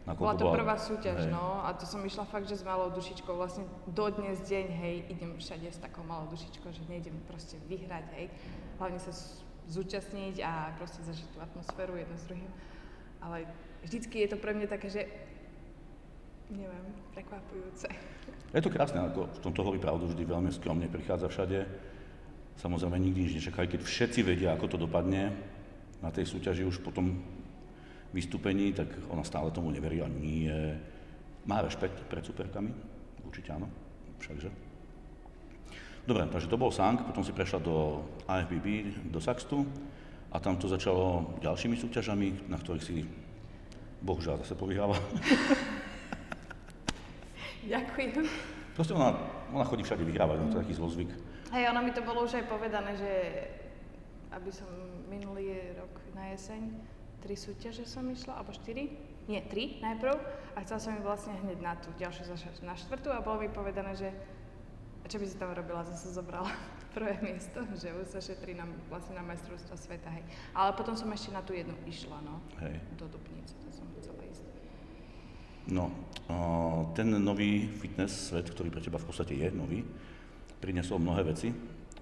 Bola 0.05 0.37
to 0.37 0.53
bola... 0.53 0.61
prvá 0.61 0.77
súťaž, 0.77 1.25
hej. 1.25 1.33
no, 1.33 1.65
a 1.65 1.73
to 1.73 1.89
som 1.89 2.05
išla 2.05 2.29
fakt, 2.29 2.45
že 2.45 2.61
s 2.61 2.65
malou 2.69 2.93
dušičkou, 2.93 3.33
vlastne 3.33 3.65
dodnes 3.89 4.37
deň, 4.45 4.67
hej, 4.69 5.17
idem 5.17 5.33
všade 5.41 5.65
s 5.73 5.81
takou 5.81 6.05
malou 6.05 6.29
dušičkou, 6.29 6.69
že 6.77 6.85
nejdem 6.93 7.17
proste 7.25 7.57
vyhrať, 7.73 8.05
hej, 8.21 8.29
hlavne 8.77 9.01
sa 9.01 9.17
zúčastniť 9.73 10.45
a 10.45 10.77
proste 10.77 11.01
zažiť 11.09 11.25
tú 11.33 11.41
atmosféru 11.41 11.97
jedno 11.97 12.21
s 12.21 12.29
druhým. 12.29 12.53
Ale 13.25 13.49
vždycky 13.85 14.25
je 14.25 14.29
to 14.33 14.39
pre 14.41 14.57
mňa 14.57 14.67
také, 14.67 14.89
že 14.91 15.03
neviem, 16.51 16.85
prekvapujúce. 17.13 17.87
Je 18.55 18.63
to 18.63 18.73
krásne, 18.73 19.03
ako 19.03 19.27
v 19.29 19.43
tomto 19.43 19.61
hovorí 19.67 19.79
pravdu, 19.83 20.09
vždy 20.09 20.25
veľmi 20.25 20.51
skromne 20.55 20.87
prichádza 20.89 21.29
všade. 21.29 21.67
Samozrejme 22.55 22.97
nikdy 23.03 23.19
nič 23.27 23.33
nečakajú, 23.43 23.67
keď 23.67 23.81
všetci 23.83 24.21
vedia, 24.23 24.55
ako 24.55 24.75
to 24.75 24.79
dopadne. 24.79 25.35
Na 25.99 26.15
tej 26.15 26.29
súťaži 26.29 26.63
už 26.63 26.85
potom 26.85 27.19
vystúpení, 28.15 28.71
tak 28.71 28.87
ona 29.11 29.27
stále 29.27 29.51
tomu 29.51 29.75
neverí 29.75 29.99
a 29.99 30.09
nie. 30.09 30.53
Má 31.51 31.61
rešpekt 31.67 32.07
pred 32.07 32.23
superkami? 32.23 32.71
Určite 33.27 33.59
áno, 33.59 33.67
všakže. 34.23 34.55
Dobre, 36.05 36.29
takže 36.29 36.53
to 36.53 36.61
bol 36.61 36.69
Sank, 36.69 37.01
potom 37.03 37.25
si 37.25 37.33
prešla 37.33 37.65
do 37.65 38.05
AFBB, 38.29 38.93
do 39.09 39.19
Saxtu 39.19 39.65
a 40.31 40.37
tam 40.37 40.61
to 40.61 40.69
začalo 40.69 41.35
ďalšími 41.41 41.81
súťažami, 41.81 42.53
na 42.53 42.61
ktorých 42.61 42.85
si 42.85 43.09
bohužiaľ 44.05 44.45
zase 44.45 44.55
povyhráva. 44.55 44.95
Ďakujem. 47.65 48.29
Proste 48.77 48.93
ona, 48.93 49.17
ona 49.49 49.65
chodí 49.65 49.81
všade 49.81 50.05
vyhrávať, 50.05 50.53
to 50.53 50.61
je 50.61 50.63
taký 50.69 50.75
zlozvyk. 50.77 51.11
Hej, 51.57 51.73
ono 51.73 51.81
mi 51.81 51.97
to 51.97 52.05
bolo 52.05 52.29
už 52.29 52.37
aj 52.37 52.45
povedané, 52.45 52.93
že 53.01 53.11
aby 54.37 54.51
som 54.53 54.69
minulý 55.09 55.73
rok 55.79 55.93
na 56.13 56.37
jeseň 56.37 56.69
tri 57.25 57.41
súťaže 57.41 57.89
som 57.89 58.05
išla, 58.05 58.37
alebo 58.37 58.53
štyri, 58.53 58.93
nie, 59.25 59.41
tri 59.49 59.81
najprv 59.81 60.13
a 60.53 60.61
chcela 60.61 60.77
som 60.77 60.93
im 60.93 61.01
vlastne 61.01 61.33
hneď 61.41 61.59
na 61.65 61.73
tú 61.81 61.89
ďalšiu, 61.97 62.29
na 62.69 62.77
štvrtú 62.77 63.09
a 63.09 63.25
bolo 63.25 63.41
mi 63.41 63.49
povedané, 63.49 63.97
že 63.97 64.13
A 65.05 65.09
čo 65.09 65.21
by 65.21 65.29
si 65.29 65.37
tam 65.37 65.53
robila? 65.53 65.85
Zase 65.85 66.17
zobrala 66.17 66.49
prvé 66.95 67.19
miesto, 67.27 67.67
že 67.75 67.91
už 67.91 68.07
sa 68.07 68.23
šetrí 68.23 68.55
na, 68.55 68.65
vlastne 68.87 69.19
na 69.19 69.27
majstrovstva 69.27 69.75
sveta, 69.75 70.09
hej. 70.15 70.25
Ale 70.55 70.71
potom 70.79 70.95
som 70.95 71.11
ešte 71.11 71.35
na 71.35 71.43
tú 71.43 71.53
jednu 71.53 71.75
išla, 71.85 72.23
no. 72.23 72.39
Hej. 72.63 72.79
Do 72.95 73.11
Dubnice, 73.11 73.59
to 73.59 73.69
som 73.75 73.91
chcela 73.99 74.23
ísť. 74.31 74.47
No, 75.75 75.91
o, 76.31 76.37
ten 76.95 77.11
nový 77.11 77.67
fitness 77.67 78.31
svet, 78.31 78.47
ktorý 78.47 78.71
pre 78.71 78.85
teba 78.85 79.03
v 79.03 79.09
podstate 79.11 79.35
je 79.35 79.49
nový, 79.51 79.83
priniesol 80.63 81.03
mnohé 81.03 81.27
veci. 81.27 81.51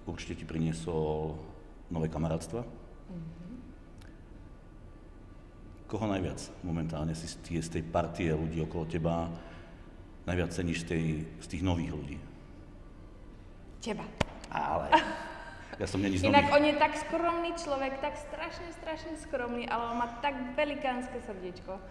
Určite 0.03 0.43
ti 0.43 0.45
priniesol 0.45 1.39
nové 1.87 2.11
kamarátstva. 2.11 2.61
Mm-hmm. 2.61 3.51
Koho 5.87 6.05
najviac 6.11 6.39
momentálne 6.63 7.15
si 7.15 7.27
tie, 7.39 7.63
z 7.63 7.79
tej 7.79 7.83
partie 7.87 8.35
ľudí 8.35 8.59
okolo 8.63 8.83
teba 8.83 9.31
najviac 10.27 10.51
ceníš 10.51 10.83
z, 10.83 10.87
tej, 10.87 11.05
z 11.39 11.47
tých 11.47 11.63
nových 11.63 11.91
ľudí? 11.95 12.17
Teba. 13.83 14.03
Ale 14.53 14.93
ja 15.81 15.87
som 15.89 15.99
není 15.99 16.21
Inak 16.21 16.53
on 16.53 16.63
je 16.63 16.77
tak 16.77 16.93
skromný 17.01 17.57
človek, 17.57 17.97
tak 17.99 18.15
strašne, 18.21 18.69
strašne 18.77 19.13
skromný, 19.17 19.65
ale 19.65 19.89
on 19.89 19.97
má 19.97 20.07
tak 20.21 20.37
velikánske 20.53 21.17
srdiečko. 21.25 21.81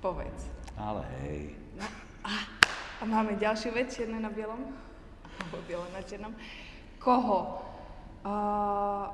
Povedz. 0.00 0.48
Ale 0.78 1.04
hej. 1.20 1.52
No, 1.76 1.86
a, 2.24 2.32
a 2.98 3.02
máme 3.04 3.36
ďalšiu 3.36 3.74
vec, 3.74 3.92
čierne 3.92 4.22
na 4.22 4.32
bielom. 4.32 4.72
Alebo 5.26 5.56
biele 5.68 5.86
na 5.92 6.02
čiernom. 6.02 6.32
Koho? 6.98 7.62
Uh, 8.22 9.10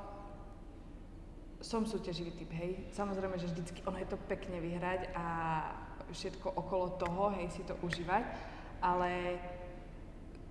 som 1.65 1.89
súťaživý 1.89 2.37
typ, 2.37 2.53
hej. 2.53 2.85
Samozrejme, 2.93 3.41
že 3.41 3.49
vždycky 3.49 3.81
ono 3.89 3.97
je 3.97 4.09
to 4.13 4.21
pekne 4.29 4.61
vyhrať 4.61 5.09
a 5.17 5.27
všetko 6.13 6.53
okolo 6.53 7.01
toho, 7.01 7.33
hej, 7.41 7.49
si 7.57 7.65
to 7.65 7.73
užívať, 7.81 8.21
ale 8.85 9.41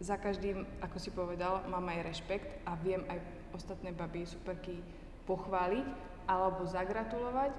za 0.04 0.20
každým, 0.20 0.68
ako 0.84 0.98
si 1.00 1.16
povedal, 1.16 1.64
mám 1.72 1.88
aj 1.88 2.04
rešpekt 2.04 2.52
a 2.68 2.76
viem 2.76 3.08
aj 3.08 3.24
ostatné 3.56 3.96
baby, 3.96 4.28
superky 4.28 4.84
pochváliť 5.24 5.88
alebo 6.28 6.68
zagratulovať. 6.68 7.56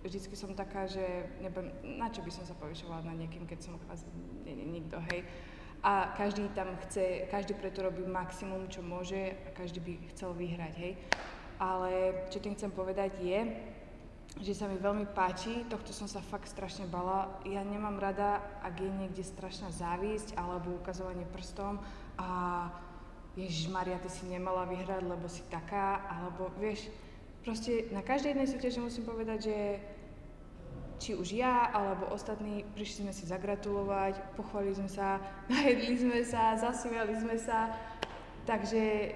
Vždycky 0.00 0.32
som 0.32 0.56
taká, 0.56 0.88
že 0.88 1.28
nebudem, 1.44 1.76
na 2.00 2.08
čo 2.08 2.24
by 2.24 2.32
som 2.32 2.48
sa 2.48 2.56
povyšovala 2.56 3.04
na 3.04 3.14
niekým, 3.20 3.44
keď 3.44 3.68
som 3.68 3.76
kvázi 3.84 4.08
nikto, 4.48 4.96
hej. 5.12 5.28
A 5.84 6.16
každý 6.16 6.48
tam 6.56 6.72
chce, 6.88 7.28
každý 7.28 7.52
preto 7.52 7.84
robí 7.84 8.00
maximum, 8.00 8.64
čo 8.72 8.80
môže 8.80 9.36
a 9.44 9.48
každý 9.52 9.84
by 9.84 9.92
chcel 10.16 10.32
vyhrať, 10.32 10.74
hej. 10.80 10.96
Ale 11.60 12.24
čo 12.32 12.40
tým 12.40 12.56
chcem 12.56 12.72
povedať 12.72 13.12
je, 13.20 13.40
že 14.36 14.52
sa 14.52 14.68
mi 14.68 14.76
veľmi 14.76 15.08
páči, 15.16 15.64
tohto 15.72 15.96
som 15.96 16.04
sa 16.04 16.20
fakt 16.20 16.52
strašne 16.52 16.84
bala. 16.84 17.40
Ja 17.48 17.64
nemám 17.64 17.96
rada, 17.96 18.44
ak 18.60 18.76
je 18.76 18.90
niekde 18.92 19.24
strašná 19.24 19.72
závisť 19.72 20.36
alebo 20.36 20.76
ukazovanie 20.76 21.24
prstom 21.32 21.80
a 22.20 22.28
Ježiš 23.36 23.68
Maria, 23.68 24.00
ty 24.00 24.08
si 24.08 24.28
nemala 24.28 24.64
vyhrať, 24.68 25.04
lebo 25.04 25.28
si 25.28 25.44
taká, 25.48 26.04
alebo 26.08 26.52
vieš, 26.56 26.88
proste 27.44 27.88
na 27.92 28.00
každej 28.00 28.32
jednej 28.32 28.48
súťaži 28.48 28.80
musím 28.80 29.04
povedať, 29.04 29.38
že 29.48 29.58
či 30.96 31.12
už 31.12 31.36
ja 31.36 31.68
alebo 31.68 32.08
ostatní 32.08 32.64
prišli 32.72 33.08
sme 33.08 33.12
si 33.12 33.28
zagratulovať, 33.28 34.16
pochválili 34.36 34.76
sme 34.76 34.88
sa, 34.88 35.20
najedli 35.52 35.96
sme 35.96 36.20
sa, 36.24 36.56
zasmiali 36.56 37.12
sme 37.16 37.36
sa, 37.36 37.72
takže 38.48 39.12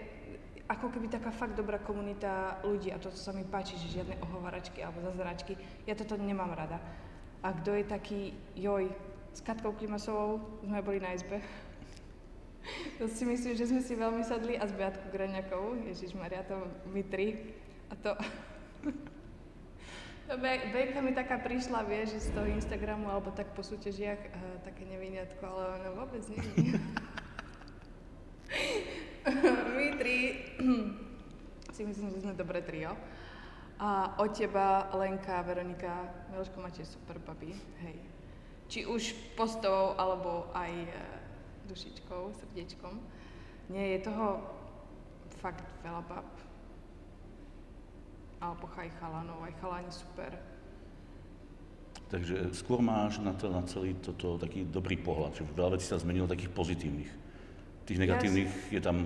ako 0.71 0.95
keby 0.95 1.11
taká 1.11 1.35
fakt 1.35 1.59
dobrá 1.59 1.83
komunita 1.83 2.63
ľudí 2.63 2.95
a 2.95 3.03
toto 3.03 3.19
sa 3.19 3.35
mi 3.35 3.43
páči, 3.43 3.75
že 3.75 3.99
žiadne 3.99 4.23
ohovaračky 4.23 4.87
alebo 4.87 5.03
zazračky. 5.03 5.59
Ja 5.83 5.99
toto 5.99 6.15
nemám 6.15 6.55
rada. 6.55 6.79
A 7.43 7.51
kto 7.51 7.75
je 7.75 7.85
taký, 7.91 8.39
joj, 8.55 8.87
s 9.35 9.43
Katkou 9.43 9.75
Klimasovou 9.75 10.39
sme 10.63 10.79
boli 10.79 11.03
na 11.03 11.11
izbe. 11.11 11.43
to 13.03 13.11
si 13.11 13.27
myslím, 13.27 13.59
že 13.59 13.67
sme 13.67 13.83
si 13.83 13.99
veľmi 13.99 14.23
sadli 14.23 14.55
a 14.55 14.63
s 14.63 14.71
Beatkou 14.71 15.11
Graňakovou, 15.11 15.75
Ježiš 15.91 16.15
Maria, 16.15 16.47
to 16.47 16.55
my 16.87 17.03
tri. 17.03 17.51
A 17.91 17.99
to... 17.99 18.15
Be- 20.31 20.71
Bejka 20.71 21.03
mi 21.03 21.11
taká 21.11 21.43
prišla, 21.43 21.83
vieš, 21.83 22.23
z 22.23 22.31
toho 22.31 22.47
Instagramu 22.47 23.11
alebo 23.11 23.35
tak 23.35 23.51
po 23.59 23.67
súťažiach 23.67 24.23
uh, 24.31 24.63
také 24.63 24.87
neviniatko, 24.87 25.43
ale 25.43 25.83
ona 25.83 25.91
vôbec 25.99 26.23
nie. 26.31 26.39
My 29.77 29.87
tri 30.01 30.17
si 31.75 31.83
myslím, 31.85 32.09
že 32.11 32.23
sme 32.25 32.35
dobré 32.37 32.65
trio. 32.65 32.97
A 33.81 34.13
od 34.21 34.37
teba, 34.37 34.93
Lenka, 34.93 35.41
Veronika, 35.41 36.13
Miloško 36.29 36.61
máte 36.61 36.85
super 36.85 37.17
baby, 37.25 37.57
hej. 37.81 37.97
Či 38.69 38.85
už 38.85 39.17
postovou, 39.41 39.97
alebo 39.97 40.53
aj 40.53 40.69
e, 40.69 40.93
dušičkou, 41.65 42.29
srdiečkom. 42.37 43.01
Nie 43.73 43.97
je 43.97 44.05
toho 44.05 44.45
fakt 45.41 45.65
veľa 45.81 46.05
bab. 46.05 46.29
Alebo 48.45 48.69
aj 48.69 48.89
chalanov, 49.01 49.41
aj 49.49 49.55
chalani 49.65 49.93
super. 49.93 50.33
Takže 52.13 52.53
skôr 52.53 52.85
máš 52.85 53.23
na, 53.23 53.33
to, 53.33 53.49
na 53.49 53.65
celý 53.65 53.97
toto 53.97 54.37
taký 54.37 54.67
dobrý 54.67 55.01
pohľad, 55.01 55.41
že 55.41 55.47
veľa 55.57 55.79
vecí 55.79 55.89
sa 55.89 55.97
zmenilo 55.97 56.29
takých 56.29 56.53
pozitívnych. 56.53 57.30
Tých 57.91 57.99
negatívnych 57.99 58.71
je 58.71 58.79
tam 58.79 59.03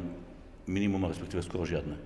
minimum, 0.68 1.08
respektíve 1.08 1.40
skoro 1.40 1.64
žiadne. 1.64 1.96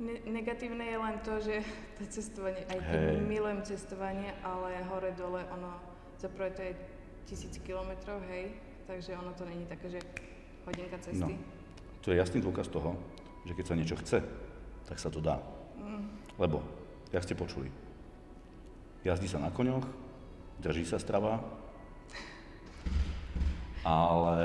Ne- 0.00 0.24
negatívne 0.24 0.88
je 0.88 0.96
len 0.96 1.16
to, 1.20 1.36
že 1.36 1.60
to 2.00 2.08
cestovanie, 2.08 2.64
aj 2.72 2.80
keď 2.80 3.00
Hej. 3.12 3.28
milujem 3.28 3.60
cestovanie, 3.60 4.32
ale 4.40 4.80
hore-dole 4.88 5.44
ono, 5.52 5.76
za 6.16 6.32
prvé 6.32 6.48
to 6.56 6.64
je 6.64 6.72
tisíc 7.28 7.60
kilometrov, 7.60 8.24
hej, 8.32 8.56
takže 8.88 9.12
ono 9.20 9.36
to 9.36 9.44
není 9.44 9.68
také, 9.68 9.92
že 9.92 10.00
hodinka 10.64 10.96
No. 10.96 11.04
cesty. 11.04 11.32
To 12.02 12.08
je 12.08 12.16
jasný 12.16 12.40
dôkaz 12.40 12.72
toho, 12.72 12.96
že 13.44 13.52
keď 13.52 13.64
sa 13.68 13.76
niečo 13.76 14.00
chce, 14.00 14.18
tak 14.88 14.96
sa 14.96 15.12
to 15.12 15.20
dá. 15.20 15.44
Mm. 15.76 16.08
Lebo, 16.40 16.64
jak 17.12 17.20
ste 17.20 17.36
počuli, 17.36 17.68
jazdí 19.04 19.28
sa 19.28 19.44
na 19.44 19.52
koňoch, 19.52 19.84
drží 20.56 20.88
sa 20.88 20.96
strava, 20.96 21.44
ale 23.82 24.38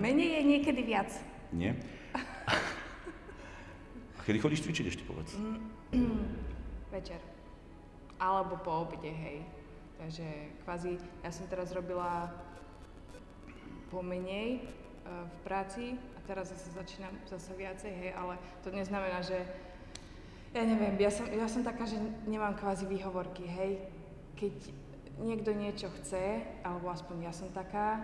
Menej 0.00 0.40
je 0.40 0.42
niekedy 0.44 0.80
viac. 0.82 1.10
nie. 1.52 1.72
A 4.18 4.20
kedy 4.24 4.38
chodíš 4.40 4.64
cvičiť 4.64 4.86
ešte 4.88 5.04
povedz? 5.04 5.36
Večer. 6.92 7.20
Alebo 8.18 8.58
po 8.60 8.88
obede, 8.88 9.12
hej. 9.12 9.44
Takže 9.98 10.26
kvázi, 10.64 10.98
ja 11.22 11.30
som 11.30 11.46
teraz 11.50 11.72
robila 11.74 12.30
pomenej 13.90 14.48
e, 14.56 14.60
v 15.06 15.36
práci 15.42 15.84
a 16.14 16.18
teraz 16.28 16.52
zase 16.54 16.70
začínam 16.76 17.10
zase 17.26 17.50
viacej, 17.56 17.90
hej, 17.90 18.10
ale 18.14 18.36
to 18.62 18.70
neznamená, 18.70 19.24
že 19.24 19.42
ja 20.54 20.64
neviem, 20.64 20.96
ja 20.96 21.10
som, 21.12 21.26
ja 21.28 21.48
som 21.48 21.60
taká, 21.64 21.84
že 21.84 21.98
nemám 22.24 22.56
kvázi 22.56 22.88
výhovorky, 22.88 23.44
hej. 23.44 23.84
Keď 24.38 24.54
niekto 25.18 25.50
niečo 25.50 25.90
chce, 26.00 26.40
alebo 26.62 26.88
aspoň 26.88 27.28
ja 27.28 27.32
som 27.34 27.50
taká, 27.50 28.00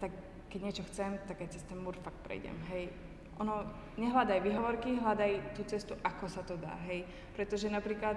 tak 0.00 0.12
keď 0.50 0.60
niečo 0.62 0.84
chcem, 0.88 1.18
tak 1.28 1.42
aj 1.42 1.52
cez 1.52 1.62
ten 1.66 1.76
múr 1.76 1.96
fakt 2.00 2.18
prejdem, 2.24 2.56
hej. 2.72 2.88
Ono, 3.36 3.68
nehľadaj 4.00 4.40
výhovorky, 4.40 4.96
hľadaj 4.96 5.52
tú 5.52 5.68
cestu, 5.68 5.92
ako 6.00 6.24
sa 6.24 6.40
to 6.40 6.56
dá, 6.56 6.72
hej. 6.88 7.04
Pretože 7.36 7.68
napríklad 7.68 8.16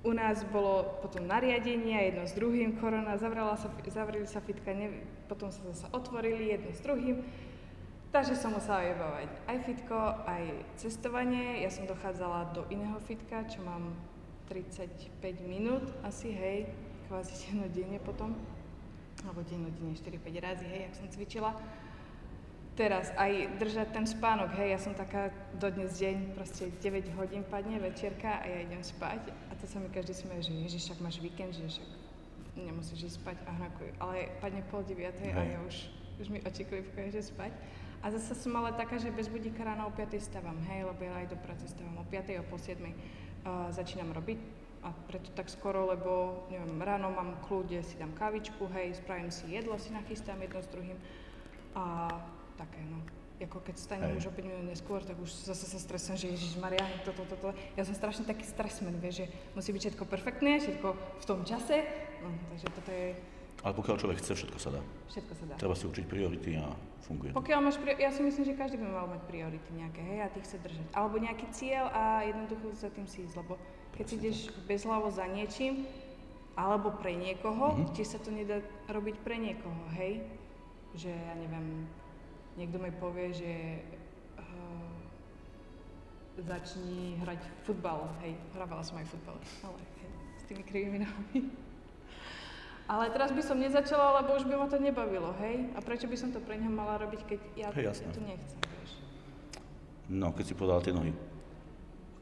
u 0.00 0.12
nás 0.14 0.46
bolo 0.48 0.96
potom 1.04 1.26
nariadenie, 1.28 2.08
jedno 2.08 2.24
s 2.24 2.32
druhým, 2.32 2.80
korona, 2.80 3.20
zavrela 3.20 3.58
sa, 3.58 3.68
zavreli 3.84 4.24
sa 4.24 4.40
fitka, 4.40 4.72
ne, 4.72 5.04
potom 5.28 5.52
sa 5.52 5.60
zase 5.74 5.90
otvorili 5.92 6.54
jedno 6.54 6.72
s 6.72 6.80
druhým. 6.80 7.20
Takže 8.10 8.34
som 8.34 8.50
musela 8.50 8.82
vybavať 8.90 9.30
aj 9.46 9.56
fitko, 9.70 9.98
aj 10.26 10.44
cestovanie. 10.74 11.62
Ja 11.62 11.70
som 11.70 11.86
dochádzala 11.86 12.50
do 12.50 12.66
iného 12.66 12.98
fitka, 13.06 13.46
čo 13.46 13.62
mám 13.62 13.94
35 14.50 15.14
minút 15.46 15.86
asi, 16.02 16.34
hej, 16.34 16.66
kvázi 17.06 17.34
dennodenne 17.46 18.02
potom. 18.02 18.34
Alebo 19.24 19.44
dennodenne 19.44 19.92
4-5 19.96 20.46
razy, 20.46 20.64
hej, 20.64 20.80
jak 20.88 20.94
som 20.96 21.06
cvičila. 21.12 21.52
Teraz 22.78 23.12
aj 23.20 23.60
držať 23.60 23.92
ten 23.92 24.06
spánok, 24.08 24.56
hej, 24.56 24.72
ja 24.72 24.80
som 24.80 24.96
taká 24.96 25.28
dodnes 25.60 26.00
deň, 26.00 26.32
proste 26.32 26.72
9 26.80 27.12
hodín 27.20 27.44
padne 27.44 27.76
večierka 27.76 28.40
a 28.40 28.44
ja 28.48 28.64
idem 28.64 28.80
spať. 28.80 29.28
A 29.50 29.52
to 29.60 29.68
sa 29.68 29.76
mi 29.82 29.92
každý 29.92 30.16
smeje, 30.16 30.48
že 30.48 30.52
ježiš, 30.56 30.82
však 30.88 31.04
máš 31.04 31.20
víkend, 31.20 31.52
že 31.52 31.68
však 31.68 31.88
nemusíš 32.56 33.12
ísť 33.12 33.16
spať 33.20 33.36
a 33.44 33.50
hnakuj. 33.60 33.88
Ale 34.00 34.32
padne 34.40 34.64
pol 34.72 34.80
deviatej 34.86 35.30
a 35.36 35.40
ja 35.44 35.58
už, 35.66 35.76
už 36.24 36.26
mi 36.32 36.40
oči 36.40 36.64
klipkajú, 36.64 37.08
že 37.12 37.28
spať. 37.28 37.52
A 38.00 38.08
zase 38.08 38.32
som 38.32 38.56
ale 38.56 38.72
taká, 38.72 38.96
že 38.96 39.12
bez 39.12 39.28
budíka 39.28 39.60
ráno 39.60 39.84
o 39.84 39.92
5 39.92 40.16
stávam, 40.24 40.56
hej, 40.72 40.88
lebo 40.88 41.04
ja 41.04 41.20
aj 41.20 41.36
do 41.36 41.38
práce 41.44 41.68
stávam 41.68 42.00
o 42.00 42.04
5 42.08 42.40
o 42.40 42.44
pol 42.48 42.56
7 42.56 42.80
uh, 42.80 43.68
začínam 43.68 44.08
robiť 44.16 44.59
a 44.80 44.88
preto 45.06 45.28
tak 45.36 45.52
skoro, 45.52 45.92
lebo 45.92 46.44
neviem, 46.48 46.80
ráno 46.80 47.12
mám 47.12 47.36
kľude, 47.44 47.84
si 47.84 48.00
dám 48.00 48.16
kávičku, 48.16 48.64
hej, 48.72 48.96
spravím 48.96 49.28
si 49.28 49.52
jedlo, 49.52 49.76
si 49.76 49.92
nachystám 49.92 50.40
jedno 50.40 50.60
s 50.64 50.68
druhým 50.72 50.96
a 51.76 52.08
také, 52.56 52.80
no. 52.88 53.00
Ako 53.40 53.64
keď 53.64 53.76
stanem 53.80 54.12
Hej. 54.12 54.20
už 54.20 54.24
o 54.28 54.32
5 54.36 54.44
minút 54.44 54.66
neskôr, 54.68 55.00
tak 55.00 55.16
už 55.16 55.32
zase 55.32 55.64
sa 55.64 55.80
stresujem, 55.80 56.16
že 56.20 56.26
Ježiš 56.36 56.60
Maria, 56.60 56.84
toto, 57.08 57.24
toto. 57.24 57.56
Ja 57.72 57.88
som 57.88 57.96
strašne 57.96 58.28
taký 58.28 58.44
stresmen, 58.44 59.00
vieš, 59.00 59.24
že 59.24 59.26
musí 59.56 59.72
byť 59.72 59.80
všetko 59.88 60.04
perfektné, 60.04 60.60
všetko 60.60 60.88
v 60.92 61.24
tom 61.24 61.40
čase. 61.48 61.88
No, 62.20 62.28
takže 62.52 62.66
toto 62.68 62.90
je 62.92 63.16
Ale 63.64 63.72
pokiaľ 63.72 63.96
človek 63.96 64.20
chce, 64.20 64.44
všetko 64.44 64.58
sa 64.60 64.76
dá. 64.76 64.80
Všetko 65.08 65.32
sa 65.32 65.44
dá. 65.48 65.54
Treba 65.56 65.72
si 65.72 65.88
určiť 65.88 66.04
priority 66.04 66.60
a 66.60 66.68
funguje. 67.00 67.32
Pokiaľ 67.32 67.60
máš, 67.64 67.80
pri... 67.80 67.96
ja 67.96 68.12
si 68.12 68.20
myslím, 68.20 68.44
že 68.44 68.60
každý 68.60 68.76
by 68.76 68.88
mal 68.92 69.08
mať 69.08 69.24
priority 69.24 69.70
nejaké, 69.72 70.00
hej, 70.04 70.18
a 70.20 70.28
tých 70.28 70.44
chce 70.44 70.56
držať. 70.60 70.86
Alebo 70.92 71.16
nejaký 71.16 71.46
cieľ 71.48 71.88
a 71.96 72.24
jednoducho 72.28 72.76
za 72.76 72.92
tým 72.92 73.08
si 73.08 73.24
ísť, 73.24 73.40
lebo 73.40 73.56
keď 74.00 74.08
si 74.08 74.16
ideš 74.16 74.38
bezhlavo 74.64 75.12
za 75.12 75.28
niečím, 75.28 75.84
alebo 76.56 76.88
pre 76.88 77.12
niekoho, 77.12 77.76
mm-hmm. 77.76 77.92
ti 77.92 78.00
sa 78.00 78.16
to 78.16 78.32
nedá 78.32 78.64
robiť 78.88 79.20
pre 79.20 79.36
niekoho, 79.36 79.76
hej? 79.92 80.24
Že 80.96 81.12
ja 81.12 81.36
neviem, 81.36 81.84
niekto 82.56 82.80
mi 82.80 82.88
povie, 82.96 83.28
že 83.36 83.52
uh, 84.40 84.88
začni 86.40 87.20
hrať 87.20 87.44
futbal, 87.68 88.08
hej, 88.24 88.40
hrávala 88.56 88.80
som 88.80 88.96
aj 88.96 89.04
futbal, 89.04 89.36
ale 89.68 89.80
hej, 90.00 90.10
s 90.40 90.44
tými 90.48 90.64
krivými 90.64 91.04
nohami. 91.04 91.52
Ale 92.88 93.12
teraz 93.12 93.36
by 93.36 93.44
som 93.44 93.60
nezačala, 93.60 94.24
lebo 94.24 94.32
už 94.32 94.48
by 94.48 94.56
ma 94.56 94.64
to 94.64 94.80
nebavilo, 94.80 95.36
hej? 95.44 95.68
A 95.76 95.84
prečo 95.84 96.08
by 96.08 96.16
som 96.16 96.32
to 96.32 96.40
pre 96.40 96.56
neho 96.56 96.72
mala 96.72 96.96
robiť, 97.04 97.20
keď 97.28 97.40
ja, 97.52 97.68
Hej, 97.76 97.84
ja 97.84 97.92
to 98.16 98.24
nechcem, 98.24 98.60
vieš? 98.64 98.96
No, 100.08 100.32
keď 100.32 100.44
si 100.48 100.54
podal 100.56 100.80
tie 100.80 100.96
nohy. 100.96 101.12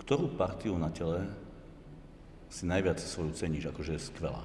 Ktorú 0.02 0.34
partiu 0.34 0.74
na 0.74 0.90
tele 0.90 1.47
si 2.48 2.64
najviac 2.64 3.00
svoju 3.00 3.32
ceníš, 3.36 3.68
akože 3.68 3.96
je 3.96 4.00
skvelá? 4.12 4.42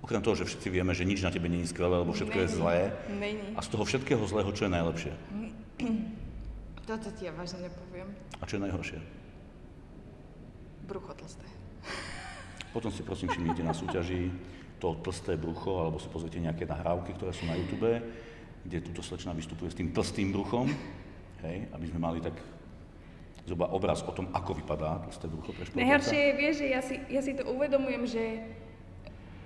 Okrem 0.00 0.24
toho, 0.24 0.32
že 0.36 0.48
všetci 0.48 0.68
vieme, 0.72 0.96
že 0.96 1.04
nič 1.04 1.20
na 1.20 1.28
tebe 1.28 1.48
je 1.48 1.68
skvelé, 1.68 2.00
lebo 2.00 2.16
všetko 2.16 2.36
je 2.40 2.48
Není. 2.48 2.56
zlé. 2.56 2.78
Není. 3.20 3.46
A 3.56 3.60
z 3.60 3.68
toho 3.68 3.84
všetkého 3.84 4.24
zlého, 4.24 4.50
čo 4.52 4.64
je 4.64 4.72
najlepšie? 4.72 5.12
Toto 6.88 7.08
ti 7.12 7.28
ja 7.28 7.32
vážne 7.36 7.68
nepoviem. 7.68 8.08
A 8.40 8.44
čo 8.48 8.56
je 8.56 8.64
najhoršie? 8.64 8.98
Brucho 10.88 11.12
tlsté. 11.12 11.44
Potom 12.74 12.88
si 12.88 13.04
prosím 13.04 13.28
všimnite 13.28 13.60
na 13.60 13.76
súťaži 13.76 14.32
to 14.80 14.96
tlsté 15.04 15.36
brucho, 15.36 15.84
alebo 15.84 16.00
si 16.00 16.08
pozrite 16.08 16.40
nejaké 16.40 16.64
nahrávky, 16.64 17.12
ktoré 17.12 17.36
sú 17.36 17.44
na 17.44 17.54
YouTube, 17.54 18.00
kde 18.64 18.78
túto 18.80 19.04
slečna 19.04 19.36
vystupuje 19.36 19.68
s 19.68 19.76
tým 19.76 19.92
tlstým 19.92 20.32
bruchom, 20.32 20.72
hej, 21.44 21.68
aby 21.76 21.84
sme 21.84 22.00
mali 22.00 22.24
tak 22.24 22.32
zhruba 23.46 23.70
obraz 23.72 24.04
o 24.04 24.12
tom, 24.12 24.28
ako 24.32 24.56
vypadá 24.60 25.00
tlsté 25.06 25.26
brucho 25.28 25.52
pre 25.56 25.64
športovca. 25.64 25.80
Najhoršie 25.84 26.18
je, 26.20 26.32
vieš, 26.36 26.54
že 26.60 26.66
ja 26.66 26.80
si, 26.84 26.94
ja 27.08 27.20
si 27.24 27.32
to 27.36 27.44
uvedomujem, 27.48 28.04
že 28.06 28.24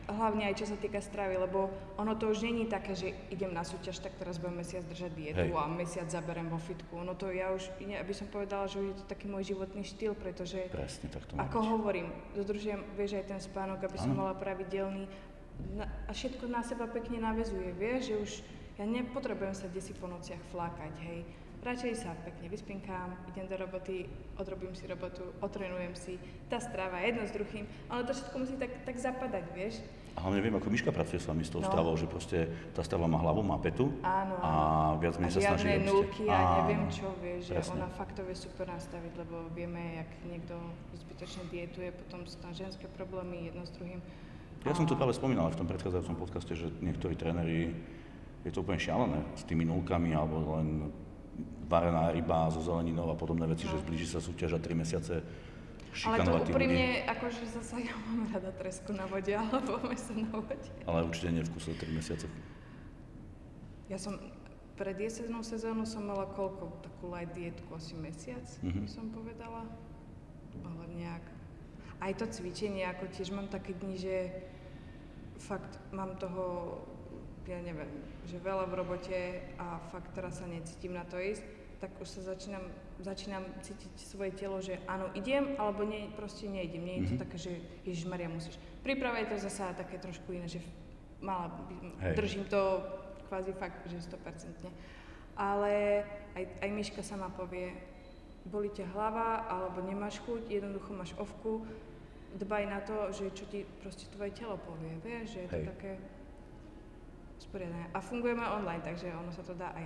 hlavne 0.05 0.45
aj 0.53 0.61
čo 0.61 0.67
sa 0.69 0.77
týka 0.77 1.01
stravy, 1.01 1.41
lebo 1.41 1.73
ono 1.97 2.13
to 2.13 2.29
už 2.29 2.45
není 2.45 2.69
také, 2.69 2.93
že 2.93 3.17
idem 3.33 3.57
na 3.57 3.65
súťaž, 3.65 4.05
tak 4.05 4.13
teraz 4.21 4.37
budem 4.37 4.61
mesiac 4.61 4.85
držať 4.85 5.11
dietu 5.17 5.49
Hej. 5.49 5.57
a 5.57 5.65
mesiac 5.65 6.09
zaberem 6.13 6.45
vo 6.53 6.61
fitku. 6.61 7.01
Ono 7.01 7.17
to 7.17 7.33
ja 7.33 7.49
už, 7.57 7.73
aby 7.81 8.13
som 8.13 8.29
povedala, 8.29 8.69
že 8.69 8.85
už 8.85 8.87
je 8.93 8.97
to 9.01 9.05
taký 9.09 9.33
môj 9.33 9.57
životný 9.57 9.81
štýl, 9.81 10.13
pretože 10.13 10.61
Presne, 10.69 11.09
tak 11.09 11.25
to 11.25 11.41
Ako 11.41 11.59
byť. 11.65 11.69
hovorím, 11.73 12.13
dodržujem, 12.37 12.85
vieš, 13.01 13.17
aj 13.17 13.27
ten 13.33 13.41
spánok, 13.41 13.81
aby 13.81 13.97
som 13.97 14.13
Áno. 14.13 14.29
mala 14.29 14.37
pravidelný 14.37 15.09
na, 15.73 15.89
a 16.05 16.13
všetko 16.13 16.51
na 16.51 16.61
seba 16.67 16.85
pekne 16.91 17.23
navezuje, 17.23 17.73
vieš, 17.73 18.13
že 18.13 18.15
už 18.21 18.31
ja 18.75 18.85
nepotrebujem 18.85 19.55
sa 19.55 19.71
desi 19.71 19.95
po 19.95 20.11
nociach 20.11 20.43
flákať, 20.51 20.95
hej. 21.07 21.23
Radšej 21.65 21.97
sa 21.97 22.13
pekne 22.21 22.53
vyspinkám, 22.53 23.09
idem 23.25 23.49
do 23.49 23.57
roboty, 23.57 24.05
odrobím 24.37 24.77
si 24.77 24.85
robotu, 24.85 25.25
otrenujem 25.41 25.97
si, 25.97 26.21
tá 26.45 26.61
strava 26.61 27.01
jedno 27.01 27.25
s 27.25 27.33
druhým, 27.33 27.65
ale 27.89 28.05
to 28.05 28.13
všetko 28.13 28.37
musí 28.37 28.55
tak, 28.61 28.85
tak 28.85 28.97
zapadať, 29.01 29.45
vieš. 29.57 29.81
A 30.13 30.29
hlavne 30.29 30.45
viem, 30.45 30.53
ako 30.53 30.69
Miška 30.69 30.93
pracuje 30.93 31.17
s 31.17 31.25
vami 31.25 31.41
s 31.41 31.49
tou 31.49 31.59
No. 31.59 31.67
stravou, 31.67 31.97
že 31.97 32.05
proste 32.05 32.47
tá 32.71 32.85
strava 32.85 33.09
má 33.09 33.17
hlavu, 33.17 33.41
má 33.41 33.57
petu 33.57 33.89
Áno, 34.05 34.37
a 34.39 34.51
viac 35.01 35.17
A 35.17 35.25
menej 35.25 35.33
sa 35.33 35.57
snaží, 35.57 35.73
ste- 35.73 35.89
nulky 35.89 36.25
a 36.29 36.39
neviem 36.61 36.85
čo, 36.87 37.09
vieš, 37.19 37.49
že 37.49 37.57
ona 37.73 37.89
fakt 37.89 38.13
to 38.13 38.23
vie 38.23 38.37
super 38.37 38.69
nastaviť, 38.69 39.13
lebo 39.17 39.49
vieme, 39.51 40.05
jak 40.05 40.11
niekto 40.29 40.55
zbytočne 40.95 41.49
dietuje, 41.49 41.89
potom 41.97 42.29
sú 42.29 42.37
tam 42.39 42.53
ženské 42.53 42.85
problémy 42.93 43.49
jedno 43.49 43.65
s 43.65 43.73
druhým. 43.73 44.05
Ja 44.63 44.77
som 44.77 44.85
to 44.85 44.95
A- 44.95 45.01
práve 45.01 45.17
spomínal 45.17 45.49
v 45.49 45.59
tom 45.59 45.67
predchádzajúcom 45.67 46.17
podcaste, 46.21 46.53
že 46.53 46.69
niektorí 46.79 47.17
tréneri, 47.17 47.73
je 48.45 48.53
to 48.53 48.61
úplne 48.61 48.77
šialené 48.77 49.25
s 49.33 49.43
tými 49.43 49.65
nulkami 49.65 50.13
alebo 50.13 50.45
len 50.55 50.93
varená 51.65 52.09
ryba 52.09 52.49
so 52.49 52.61
zeleninou 52.61 53.07
a 53.07 53.15
podobné 53.15 53.47
veci, 53.47 53.65
No. 53.65 53.73
že 53.73 53.83
zblíži 53.83 54.07
sa 54.07 54.19
súťaž 54.19 54.55
a 54.55 54.61
3 54.61 54.75
mesiace 54.75 55.15
Ale 55.15 55.25
to 55.85 55.97
šikanovať 55.97 56.41
tých 56.41 56.51
ľudí. 56.51 56.55
úprimne, 56.55 56.87
akože 57.09 57.43
zasa 57.51 57.77
ja 57.79 57.95
mám 57.97 58.21
rada 58.29 58.51
tresku 58.53 58.91
na 58.91 59.05
vode 59.05 59.33
alebo 59.41 59.79
meso 59.85 60.13
na 60.13 60.33
vode. 60.33 60.69
Ale 60.83 60.99
určite 61.03 61.29
nie 61.31 61.43
v 61.43 61.51
kuse 61.51 61.73
3 61.73 61.89
mesiace. 61.91 62.27
Ja 63.87 63.97
som 63.97 64.17
pred 64.75 64.97
jesennou 64.97 65.41
sezónu 65.41 65.85
som 65.85 66.03
mala 66.03 66.27
koľko? 66.27 66.67
Takú 66.83 67.05
light 67.09 67.31
dietku, 67.33 67.69
asi 67.71 67.95
mesiac, 67.95 68.43
Mhm. 68.61 68.81
by 68.81 68.91
som 68.91 69.07
povedala. 69.09 69.63
Ale 70.57 70.85
nejak. 70.93 71.25
Aj 71.97 72.13
to 72.13 72.27
cvičenie, 72.27 72.85
ako 72.85 73.07
tiež 73.09 73.31
mám 73.31 73.47
také 73.47 73.73
dni, 73.73 73.97
že 73.97 74.17
fakt 75.37 75.67
mám 75.91 76.15
toho, 76.15 76.79
ja 77.45 77.59
neviem, 77.61 77.91
že 78.25 78.37
veľa 78.39 78.65
v 78.67 78.75
robote 78.75 79.19
a 79.57 79.79
fakt 79.89 80.13
teraz 80.13 80.41
sa 80.41 80.47
necítim 80.47 80.93
na 80.93 81.05
to 81.05 81.17
ísť, 81.17 81.45
tak 81.79 81.93
už 82.01 82.09
sa 82.09 82.33
začínam, 82.33 82.65
začínam 82.99 83.45
cítiť 83.61 83.93
svoje 83.99 84.33
telo, 84.33 84.57
že 84.59 84.81
áno, 84.87 85.13
idem, 85.13 85.53
alebo 85.57 85.85
nie, 85.85 86.09
proste 86.13 86.49
neidem. 86.49 86.81
Nie 86.81 86.95
je 86.99 87.13
to 87.13 87.15
Mhm. 87.17 87.23
také, 87.29 87.37
že 87.37 87.53
Ježiš 87.85 88.07
Maria 88.09 88.29
musíš. 88.29 88.57
Príprava 88.81 89.21
je 89.21 89.29
to 89.29 89.45
zasa 89.45 89.77
také 89.77 89.99
trošku 89.99 90.33
iné, 90.33 90.49
že 90.49 90.65
mala, 91.21 91.53
Hej. 92.01 92.15
držím 92.17 92.45
to 92.49 92.81
kvázi 93.29 93.53
fakt, 93.53 93.85
že 93.85 94.01
100%. 94.01 94.73
Ale 95.37 96.05
aj, 96.39 96.45
aj 96.63 96.69
Miška 96.71 97.03
sama 97.03 97.29
povie, 97.29 97.75
boli 98.45 98.69
ťa 98.69 98.93
hlava, 98.93 99.49
alebo 99.49 99.81
nemáš 99.83 100.21
chuť, 100.23 100.47
jednoducho 100.49 100.93
máš 100.93 101.13
ovku, 101.17 101.65
dbaj 102.37 102.65
na 102.67 102.81
to, 102.81 103.09
že 103.11 103.33
čo 103.33 103.45
ti 103.47 103.65
proste 103.81 104.05
tvoje 104.13 104.31
telo 104.33 104.57
povie, 104.59 104.95
vieš, 105.01 105.37
že 105.37 105.41
je 105.41 105.49
to 105.49 105.61
Hej. 105.61 105.69
také 105.75 105.91
sporiadané. 107.45 107.93
A 107.93 108.01
fungujeme 108.01 108.43
online, 108.43 108.83
takže 108.83 109.13
ono 109.13 109.31
sa 109.31 109.45
to 109.45 109.55
dá 109.55 109.71
aj, 109.77 109.85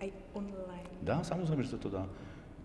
aj 0.00 0.08
online. 0.32 0.88
Dá, 1.02 1.20
samozrejme, 1.26 1.62
že 1.66 1.74
sa 1.76 1.80
to 1.82 1.90
dá. 1.90 2.04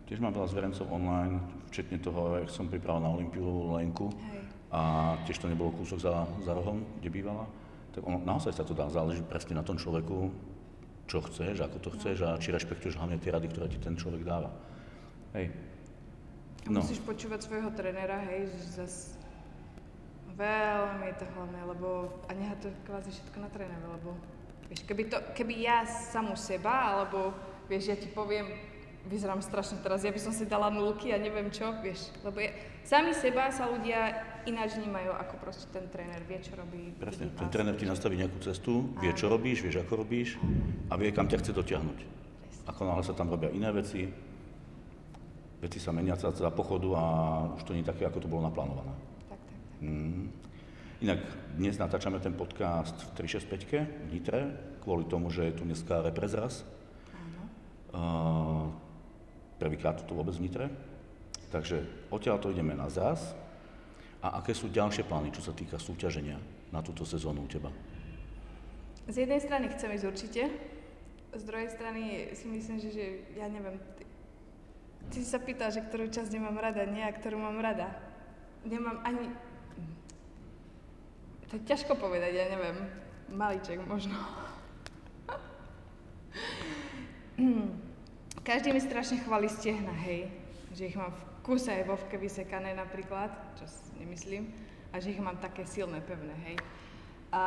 Tiež 0.05 0.21
mám 0.21 0.37
veľa 0.37 0.47
zverencov 0.53 0.85
online, 0.93 1.41
včetne 1.73 1.97
toho, 1.97 2.37
jak 2.37 2.49
som 2.53 2.69
pripravil 2.69 3.01
na 3.01 3.09
Olympiu 3.09 3.73
Lenku 3.73 4.13
Hej. 4.13 4.41
a 4.69 4.81
tiež 5.25 5.41
to 5.41 5.49
nebolo 5.49 5.73
kúsok 5.73 5.97
za, 5.97 6.29
za 6.45 6.53
rohom, 6.53 6.85
kde 7.01 7.09
bývala. 7.09 7.49
Tak 7.89 8.05
ono, 8.05 8.21
naozaj 8.21 8.53
sa 8.53 8.61
to 8.61 8.77
dá, 8.77 8.85
záleží 8.85 9.25
presne 9.25 9.57
na 9.57 9.65
tom 9.65 9.81
človeku, 9.81 10.29
čo 11.09 11.25
chceš, 11.25 11.65
ako 11.65 11.77
to 11.81 11.89
chceš 11.97 12.21
a 12.21 12.37
či 12.37 12.53
rešpektuješ 12.53 13.01
hlavne 13.01 13.17
tie 13.17 13.33
rady, 13.33 13.49
ktoré 13.49 13.65
ti 13.65 13.81
ten 13.81 13.97
človek 13.97 14.21
dáva. 14.21 14.53
Hej. 15.33 15.49
No, 16.69 16.81
musíš 16.81 17.01
počúvať 17.01 17.45
svojho 17.45 17.69
trénera, 17.73 18.21
hej, 18.29 18.49
že 18.73 18.85
veľmi 20.37 21.05
je 21.13 21.17
to 21.21 21.25
hlavné, 21.33 21.61
lebo 21.65 22.09
a 22.27 22.31
nechá 22.33 22.55
to 22.59 22.69
kvázi 22.89 23.09
všetko 23.13 23.37
na 23.41 23.49
trénera, 23.49 23.87
lebo 23.89 24.17
vieš, 24.69 24.81
keby, 24.85 25.03
to, 25.09 25.17
keby 25.37 25.53
ja 25.65 25.85
samú 25.85 26.33
seba, 26.37 26.93
alebo 26.93 27.33
vieš, 27.69 27.93
ja 27.93 27.97
ti 27.97 28.09
poviem, 28.09 28.49
vyzerám 29.05 29.41
strašne 29.41 29.77
teraz, 29.85 30.01
ja 30.01 30.09
by 30.09 30.21
som 30.21 30.33
si 30.33 30.49
dala 30.49 30.73
nulky 30.73 31.13
a 31.13 31.21
neviem 31.21 31.53
čo, 31.53 31.69
vieš, 31.81 32.09
lebo 32.25 32.41
ja, 32.41 32.49
sami 32.81 33.13
seba 33.13 33.53
sa 33.53 33.69
ľudia 33.69 34.25
ináč 34.49 34.81
vnímajú, 34.81 35.13
ako 35.13 35.33
proste 35.41 35.65
ten 35.69 35.85
tréner 35.93 36.21
vie, 36.25 36.41
čo 36.41 36.57
robí. 36.57 36.93
presne. 36.97 37.29
Ten 37.37 37.49
tréner 37.53 37.77
ti 37.77 37.85
nastaví 37.85 38.17
nejakú 38.17 38.41
cestu, 38.41 38.89
vie, 38.97 39.13
čo 39.13 39.29
robíš, 39.29 39.61
vieš, 39.61 39.85
ako 39.85 40.05
robíš 40.05 40.41
a 40.89 40.97
vie, 40.97 41.13
kam 41.13 41.29
ťa 41.29 41.41
chce 41.41 41.51
dotiahnuť. 41.53 41.99
Presne. 42.01 42.65
Ako 42.65 42.81
náhle 42.85 43.03
sa 43.05 43.13
tam 43.13 43.29
robia 43.29 43.53
iné 43.53 43.69
veci, 43.69 44.09
veci 45.61 45.77
sa 45.81 45.93
menia 45.93 46.17
za 46.17 46.49
pochodu 46.49 46.89
a 46.97 47.03
už 47.57 47.61
to 47.65 47.73
nie 47.73 47.85
je 47.85 47.89
také, 47.93 48.05
ako 48.05 48.25
to 48.25 48.29
bolo 48.29 48.45
naplánované. 48.49 48.93
Tak, 49.29 49.37
tak, 49.37 49.39
tak. 49.41 49.85
Mm. 49.85 50.44
Inak 51.05 51.21
dnes 51.53 51.77
natáčame 51.77 52.17
ten 52.17 52.33
podcast 52.33 52.97
v 52.97 53.29
365 53.29 54.09
v 54.09 54.09
Nitre, 54.09 54.57
kvôli 54.81 55.05
tomu, 55.05 55.29
že 55.29 55.45
je 55.45 55.53
tu 55.53 55.61
dneska 55.61 56.01
reprezraz. 56.01 56.65
Uh, 57.93 58.73
prvýkrát 59.61 60.01
to 60.01 60.17
vôbec 60.17 60.33
v 60.33 60.49
Nitre. 60.49 60.65
Takže 61.53 62.09
odtiaľ 62.09 62.41
to 62.41 62.49
ideme 62.49 62.73
na 62.73 62.89
zraz. 62.89 63.37
A 64.25 64.41
aké 64.41 64.57
sú 64.57 64.65
ďalšie 64.73 65.05
plány, 65.05 65.29
čo 65.29 65.45
sa 65.45 65.53
týka 65.53 65.77
súťaženia 65.77 66.41
na 66.73 66.81
túto 66.81 67.05
sezónu 67.05 67.45
u 67.45 67.49
teba? 67.53 67.69
Z 69.05 69.29
jednej 69.29 69.45
strany 69.45 69.69
chcem 69.77 69.93
ísť 69.93 70.09
určite, 70.09 70.49
z 71.37 71.43
druhej 71.45 71.69
strany 71.69 72.33
si 72.33 72.49
myslím, 72.49 72.81
že, 72.81 72.89
že 72.89 73.05
ja 73.37 73.45
neviem, 73.45 73.77
ty, 74.01 74.09
ty 75.13 75.17
si 75.21 75.29
sa 75.29 75.37
pýtal, 75.37 75.69
že 75.69 75.85
ktorú 75.85 76.09
časť 76.09 76.33
nemám 76.33 76.57
rada, 76.57 76.81
nie 76.89 77.05
a 77.05 77.13
ktorú 77.13 77.37
mám 77.37 77.61
rada. 77.61 77.93
Nemám 78.65 79.05
ani... 79.05 79.29
To 81.55 81.63
je 81.63 81.71
ťažko 81.71 81.95
povedať, 81.95 82.35
ja 82.35 82.51
neviem. 82.51 82.75
Malíček 83.31 83.79
možno. 83.87 84.11
Každý 88.43 88.75
mi 88.75 88.83
strašne 88.83 89.23
chváli 89.23 89.47
stehna, 89.47 89.95
hej. 90.03 90.27
Že 90.75 90.83
ich 90.91 90.99
mám 90.99 91.15
v 91.15 91.23
kuse 91.47 91.71
aj 91.71 91.87
vovke 91.87 92.19
vysekané 92.19 92.75
napríklad, 92.75 93.31
čo 93.55 93.63
nemyslím. 93.95 94.51
A 94.91 94.99
že 94.99 95.15
ich 95.15 95.23
mám 95.23 95.39
také 95.39 95.63
silné, 95.63 96.03
pevné, 96.03 96.35
hej. 96.43 96.59
A 97.31 97.43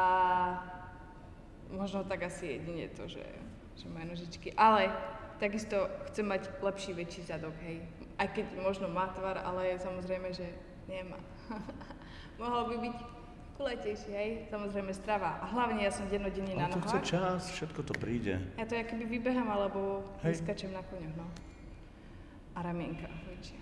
možno 1.69 2.01
tak 2.09 2.25
asi 2.25 2.57
jedine 2.57 2.89
to, 2.89 3.05
že, 3.05 3.29
že 3.77 3.93
majú 3.93 4.17
nožičky. 4.17 4.57
Ale 4.57 4.89
takisto 5.37 5.85
chcem 6.09 6.25
mať 6.25 6.49
lepší, 6.65 6.97
väčší 6.97 7.29
zadok, 7.29 7.53
hej. 7.61 7.85
Aj 8.17 8.33
keď 8.33 8.57
možno 8.65 8.89
má 8.89 9.13
tvar, 9.13 9.37
ale 9.45 9.77
samozrejme, 9.77 10.33
že 10.33 10.49
nemá. 10.89 11.21
Mohol 12.41 12.73
by 12.73 12.77
byť. 12.89 13.18
Kulatejší, 13.59 14.11
hej, 14.15 14.31
samozrejme 14.55 14.95
strava. 14.95 15.43
A 15.43 15.51
hlavne 15.51 15.83
ja 15.83 15.91
som 15.91 16.07
dennodenne 16.07 16.55
na 16.55 16.71
Ale 16.71 16.79
to 16.79 16.81
chce 16.87 16.99
nohách. 17.03 17.11
čas, 17.11 17.41
všetko 17.59 17.81
to 17.83 17.95
príde. 17.99 18.39
Ja 18.55 18.65
to 18.65 18.79
ja 18.79 18.87
keby 18.87 19.05
vybehám 19.19 19.51
alebo 19.51 20.07
Hej. 20.23 20.39
vyskačem 20.39 20.71
na 20.71 20.81
koňoch, 20.87 21.15
no. 21.19 21.27
A 22.55 22.63
ramienka 22.63 23.11
väčšia. 23.27 23.59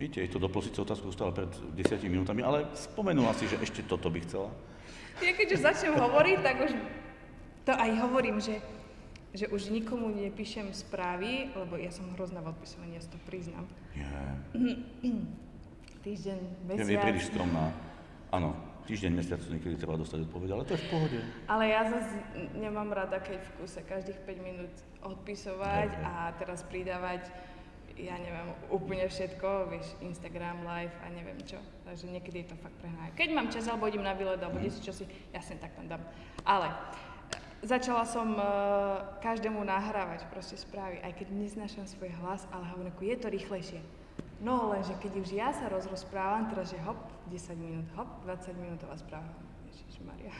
Víte, 0.00 0.24
jej 0.24 0.32
to 0.32 0.40
doposiaľ 0.40 0.88
otázku 0.88 1.12
dostala 1.12 1.28
pred 1.28 1.52
10 1.76 2.00
minútami, 2.08 2.40
ale 2.40 2.64
spomenula 2.72 3.36
si, 3.36 3.44
že 3.44 3.60
ešte 3.60 3.84
toto 3.84 4.08
by 4.08 4.24
chcela. 4.24 4.48
Ja 5.20 5.36
keď 5.36 5.48
už 5.52 5.60
začnem 5.60 5.92
hovoriť, 6.00 6.38
tak 6.40 6.56
už 6.64 6.72
to 7.68 7.72
aj 7.76 7.90
hovorím, 8.08 8.40
že, 8.40 8.64
že 9.36 9.44
už 9.52 9.68
nikomu 9.68 10.08
nepíšem 10.08 10.72
správy, 10.72 11.52
lebo 11.52 11.76
ja 11.76 11.92
som 11.92 12.08
hrozná 12.16 12.40
v 12.40 12.48
odpisovaní, 12.48 12.96
ja 12.96 13.04
si 13.04 13.12
to 13.12 13.20
priznám. 13.28 13.68
Je, 13.92 14.08
Týždeň, 16.08 16.38
je, 16.40 16.80
je 16.80 16.80
mesiac. 16.80 17.04
príliš 17.04 17.28
skromná. 17.28 17.68
Áno, 18.32 18.56
týždeň, 18.86 19.10
mesiac 19.12 19.40
niekedy 19.48 19.76
treba 19.76 19.98
dostať 20.00 20.28
odpoveď, 20.30 20.48
ale 20.54 20.62
to 20.68 20.74
je 20.76 20.82
v 20.84 20.88
pohode. 20.92 21.18
Ale 21.48 21.64
ja 21.68 21.82
zase 21.88 22.14
nemám 22.56 22.92
rada, 22.92 23.20
keď 23.20 23.40
v 23.40 23.50
kuse 23.60 23.80
každých 23.84 24.20
5 24.24 24.46
minút 24.46 24.74
odpisovať 25.04 25.90
hej. 25.90 26.04
a 26.04 26.12
teraz 26.36 26.64
pridávať, 26.68 27.28
ja 28.00 28.16
neviem, 28.16 28.48
úplne 28.72 29.04
všetko, 29.04 29.68
vieš, 29.68 29.92
Instagram, 30.00 30.64
live 30.64 30.94
a 31.04 31.06
neviem 31.12 31.36
čo. 31.44 31.60
Takže 31.84 32.08
niekedy 32.08 32.46
je 32.46 32.48
to 32.52 32.56
fakt 32.60 32.76
prehnané. 32.80 33.12
Keď 33.12 33.28
mám 33.36 33.52
čas, 33.52 33.68
alebo 33.68 33.90
idem 33.90 34.04
na 34.04 34.16
výlet, 34.16 34.40
alebo 34.40 34.56
mm. 34.56 34.80
čo 34.80 34.92
si, 34.94 35.04
jasne, 35.36 35.60
tak 35.60 35.76
tam 35.76 35.84
dám. 35.84 36.02
Ale 36.48 36.72
e, 36.72 36.76
začala 37.66 38.08
som 38.08 38.32
uh, 38.40 39.20
každému 39.20 39.60
nahrávať 39.60 40.24
proste 40.32 40.56
správy, 40.56 41.02
aj 41.04 41.12
keď 41.20 41.26
neznášam 41.34 41.84
svoj 41.84 42.14
hlas, 42.24 42.48
ale 42.54 42.64
hovorím, 42.72 42.96
je 42.96 43.16
to 43.20 43.28
rýchlejšie. 43.28 43.80
No 44.40 44.72
lenže 44.72 44.96
keď 44.96 45.12
už 45.20 45.28
ja 45.36 45.52
sa 45.52 45.68
rozrozprávam, 45.68 46.48
teraz 46.48 46.72
že 46.72 46.80
hop, 46.80 46.96
10 47.28 47.60
minút, 47.60 47.86
hop, 47.96 48.08
20 48.24 48.56
minútová 48.56 48.96
správa. 48.96 49.28
Ježišmaria. 49.68 50.32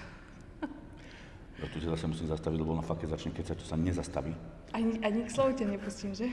Ja 1.60 1.68
tu 1.68 1.76
sa 1.84 1.92
zase 1.92 2.08
musím 2.08 2.32
zastaviť, 2.32 2.56
lebo 2.56 2.72
na 2.72 2.80
fakt, 2.80 3.04
keď 3.04 3.20
začne, 3.20 3.36
sa 3.44 3.52
to 3.52 3.68
sa 3.68 3.76
nezastaví. 3.76 4.32
Ani, 4.72 4.96
ani 5.04 5.28
k 5.28 5.30
slovu 5.30 5.52
ťa 5.52 5.68
nepustím, 5.68 6.16
že? 6.16 6.32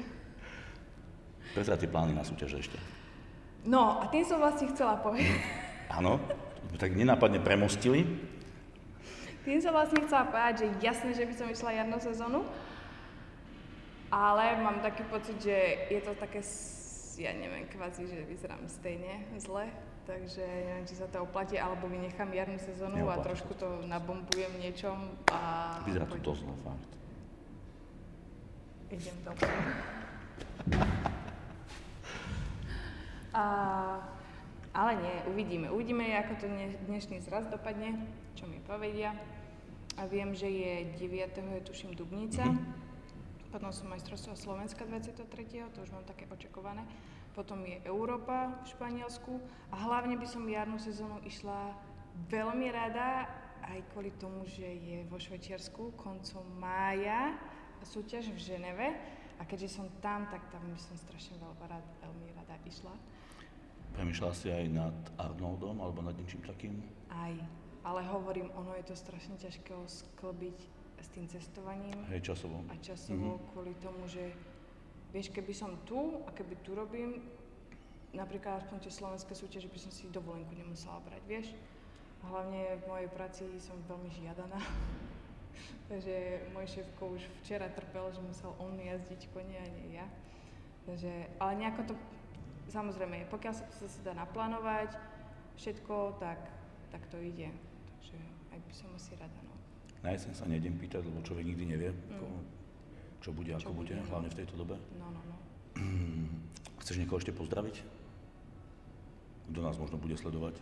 Prezrať 1.51 1.83
tie 1.83 1.91
plány 1.91 2.15
na 2.15 2.23
súťaže 2.23 2.63
ešte. 2.63 2.79
No, 3.67 3.99
a 3.99 4.07
tým 4.07 4.23
som 4.23 4.39
vlastne 4.39 4.71
chcela 4.71 4.95
povedať. 5.03 5.27
Áno, 5.91 6.23
sme 6.71 6.77
tak 6.79 6.95
nenápadne 6.95 7.43
premostili. 7.43 8.07
Tým 9.43 9.59
som 9.59 9.75
vlastne 9.75 9.99
chcela 10.07 10.31
povedať, 10.31 10.63
že 10.63 10.67
jasné, 10.79 11.11
že 11.11 11.27
by 11.27 11.33
som 11.35 11.47
išla 11.51 11.75
jarnú 11.75 11.99
sezónu, 11.99 12.47
ale 14.07 14.63
mám 14.63 14.79
taký 14.79 15.03
pocit, 15.11 15.35
že 15.43 15.87
je 15.91 15.99
to 16.03 16.15
také, 16.15 16.39
ja 17.17 17.33
neviem, 17.33 17.65
kvázi, 17.69 18.05
že 18.05 18.25
vyzerám 18.29 18.69
stejne 18.69 19.25
zle, 19.41 19.69
takže 20.05 20.45
neviem, 20.45 20.85
či 20.85 20.95
sa 20.95 21.09
to 21.09 21.25
oplatí, 21.25 21.57
alebo 21.57 21.89
vynechám 21.89 22.29
jarnú 22.29 22.61
sezónu 22.61 23.01
a 23.09 23.17
Neoplatí 23.17 23.25
trošku 23.25 23.53
to 23.57 23.67
nabombujem 23.89 24.53
niečom 24.61 25.17
a... 25.33 25.81
Vyzerá 25.83 26.05
to 26.05 26.17
dosť 26.21 26.41
zle, 26.45 26.55
fakt. 26.61 26.91
Idem 28.87 29.17
do 29.25 29.31
A, 33.37 33.43
ale 34.73 34.91
nie, 34.97 35.15
uvidíme. 35.29 35.67
Uvidíme, 35.69 36.09
ako 36.17 36.33
to 36.41 36.45
dne- 36.49 36.79
dnešný 36.89 37.21
zraz 37.21 37.45
dopadne, 37.51 38.01
čo 38.33 38.49
mi 38.49 38.57
povedia. 38.65 39.13
A 39.97 40.05
viem, 40.09 40.33
že 40.33 40.49
je 40.49 40.73
9. 40.97 41.37
je 41.37 41.61
tuším 41.67 41.93
Dubnica. 41.93 42.45
Mhm. 42.45 42.86
Potom 43.47 43.71
sú 43.71 43.87
majstrovstvá 43.87 44.35
Slovenska 44.35 44.83
23. 44.83 45.23
to 45.71 45.79
už 45.83 45.91
mám 45.95 46.03
také 46.03 46.27
očakované. 46.27 46.83
Potom 47.31 47.63
je 47.63 47.79
Európa 47.87 48.59
v 48.65 48.75
Španielsku 48.75 49.39
a 49.71 49.75
hlavne 49.87 50.19
by 50.19 50.27
som 50.27 50.43
jarnú 50.43 50.75
sezónu 50.81 51.21
išla 51.23 51.71
veľmi 52.27 52.67
rada 52.73 53.29
aj 53.67 53.79
kvôli 53.93 54.11
tomu, 54.17 54.43
že 54.47 54.65
je 54.65 55.05
vo 55.07 55.21
Švečiarsku 55.21 55.95
koncom 55.95 56.43
mája 56.57 57.37
súťaž 57.85 58.33
v 58.33 58.39
Ženeve 58.41 58.87
a 59.37 59.45
keďže 59.45 59.79
som 59.79 59.87
tam, 60.01 60.25
tak 60.33 60.41
tam 60.49 60.65
by 60.65 60.79
som 60.81 60.97
strašne 60.97 61.37
veľmi 61.37 61.65
rada, 61.69 61.91
veľmi 62.03 62.29
rada 62.33 62.55
išla. 62.65 62.93
Premýšľala 63.93 64.33
si 64.33 64.49
aj 64.49 64.65
nad 64.73 64.97
Arnoldom 65.21 65.77
alebo 65.79 66.01
nad 66.01 66.17
niečím 66.17 66.41
takým? 66.43 66.81
Aj, 67.13 67.33
ale 67.85 68.01
hovorím, 68.09 68.49
ono 68.57 68.73
je 68.81 68.91
to 68.91 68.95
strašne 68.97 69.37
ťažké 69.37 69.73
sklbiť 69.73 70.76
s 70.97 71.07
tým 71.13 71.25
cestovaním 71.29 71.95
Hej, 72.09 72.33
časovo. 72.33 72.65
a 72.67 72.73
časovo 72.81 73.37
kvôli 73.53 73.73
tomu, 73.77 74.09
že 74.09 74.33
vieš, 75.13 75.29
keby 75.29 75.53
som 75.53 75.77
tu 75.85 76.21
a 76.25 76.29
keby 76.33 76.57
tu 76.65 76.73
robím, 76.73 77.21
napríklad 78.15 78.63
aspoň 78.63 78.77
tie 78.81 78.93
slovenské 78.93 79.33
súťaže 79.37 79.69
by 79.69 79.79
som 79.79 79.91
si 79.93 80.09
dovolenku 80.09 80.53
nemusela 80.57 80.99
brať, 81.05 81.23
vieš. 81.29 81.47
Hlavne 82.25 82.81
v 82.81 82.83
mojej 82.89 83.09
práci 83.13 83.45
som 83.61 83.77
veľmi 83.85 84.09
žiadaná. 84.09 84.57
Takže 85.89 86.47
môj 86.51 86.65
šéfko 86.67 87.15
už 87.15 87.21
včera 87.41 87.69
trpel, 87.71 88.09
že 88.11 88.21
musel 88.21 88.51
on 88.59 88.75
jazdiť 88.75 89.31
konia 89.31 89.61
a 89.63 89.69
nie 89.69 89.95
ja. 89.95 90.07
Takže, 90.87 91.11
ale 91.39 91.51
nejako 91.59 91.91
to, 91.91 91.93
samozrejme, 92.71 93.27
pokiaľ 93.27 93.53
sa 93.53 93.63
to 93.67 93.75
zase 93.85 93.99
dá 94.03 94.15
naplánovať, 94.15 94.95
všetko, 95.59 96.19
tak, 96.19 96.39
tak 96.91 97.03
to 97.11 97.19
ide. 97.19 97.51
Takže 97.97 98.17
aj 98.55 98.59
by 98.63 98.73
som 98.73 98.89
asi 98.95 99.11
rada, 99.19 99.41
no. 99.43 99.46
Na 100.07 100.15
jeseň 100.15 100.39
sa 100.39 100.47
nejdem 100.47 100.79
pýtať, 100.79 101.03
lebo 101.03 101.19
človek 101.19 101.43
nikdy 101.51 101.67
nevie, 101.67 101.91
ako, 101.91 102.31
čo 103.19 103.35
bude, 103.35 103.51
ako 103.51 103.59
Čo 103.59 103.71
bude, 103.75 103.91
bude, 103.91 103.99
no. 103.99 104.07
hlavne 104.07 104.29
v 104.31 104.37
tejto 104.39 104.55
dobe. 104.55 104.79
No, 104.95 105.11
no, 105.11 105.19
no. 105.19 105.35
Chceš 106.79 107.03
niekoho 107.03 107.19
ešte 107.19 107.35
pozdraviť? 107.35 107.83
Kto 109.51 109.59
nás 109.59 109.75
možno 109.75 109.99
bude 109.99 110.15
sledovať? 110.15 110.55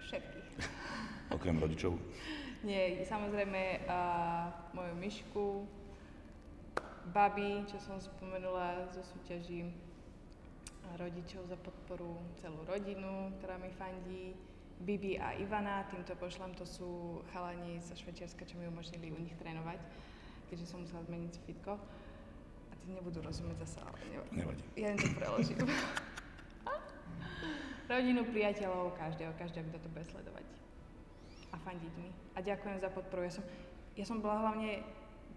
Všetkých. 0.00 0.48
Okrem 1.36 1.60
rodičov. 1.60 2.00
Nie, 2.64 3.04
samozrejme 3.04 3.84
uh, 3.84 4.72
moju 4.72 4.96
myšku, 4.96 5.68
babi, 7.12 7.60
čo 7.68 7.76
som 7.76 8.00
spomenula 8.00 8.88
zo 8.88 9.04
súťaží, 9.04 9.68
rodičov 10.96 11.44
za 11.44 11.60
podporu, 11.60 12.16
celú 12.40 12.64
rodinu, 12.64 13.36
ktorá 13.36 13.60
mi 13.60 13.68
fandí, 13.76 14.32
Bibi 14.80 15.16
a 15.16 15.32
Ivana, 15.32 15.88
týmto 15.88 16.12
pošlem, 16.20 16.52
to 16.54 16.68
sú 16.68 17.22
chalani 17.32 17.80
zo 17.80 17.96
Švečerska, 17.96 18.44
čo 18.44 18.60
mi 18.60 18.68
umožnili 18.68 19.08
u 19.08 19.18
nich 19.18 19.32
trénovať, 19.40 19.80
keďže 20.52 20.68
som 20.68 20.84
musela 20.84 21.00
zmeniť 21.08 21.32
fitko. 21.48 21.80
A 22.68 22.72
tí 22.84 22.92
nebudú 22.92 23.24
rozumieť 23.24 23.64
zase, 23.64 23.80
ale 23.80 23.96
nevadí. 24.12 24.36
Nevadí. 24.36 24.64
Ja 24.76 24.92
im 24.92 24.98
to 25.00 25.08
preložím. 25.16 25.58
Rodinu, 27.86 28.26
priateľov, 28.26 28.98
každého, 28.98 29.32
každého, 29.38 29.64
kto 29.70 29.78
to 29.78 29.88
bude 29.94 30.06
sledovať. 30.10 30.46
A 31.54 31.56
fandiť 31.62 31.94
mi. 32.02 32.10
A 32.34 32.42
ďakujem 32.42 32.82
za 32.82 32.90
podporu. 32.90 33.22
Ja 33.24 33.32
som, 33.32 33.44
ja 33.94 34.04
som 34.04 34.18
bola 34.18 34.42
hlavne 34.42 34.82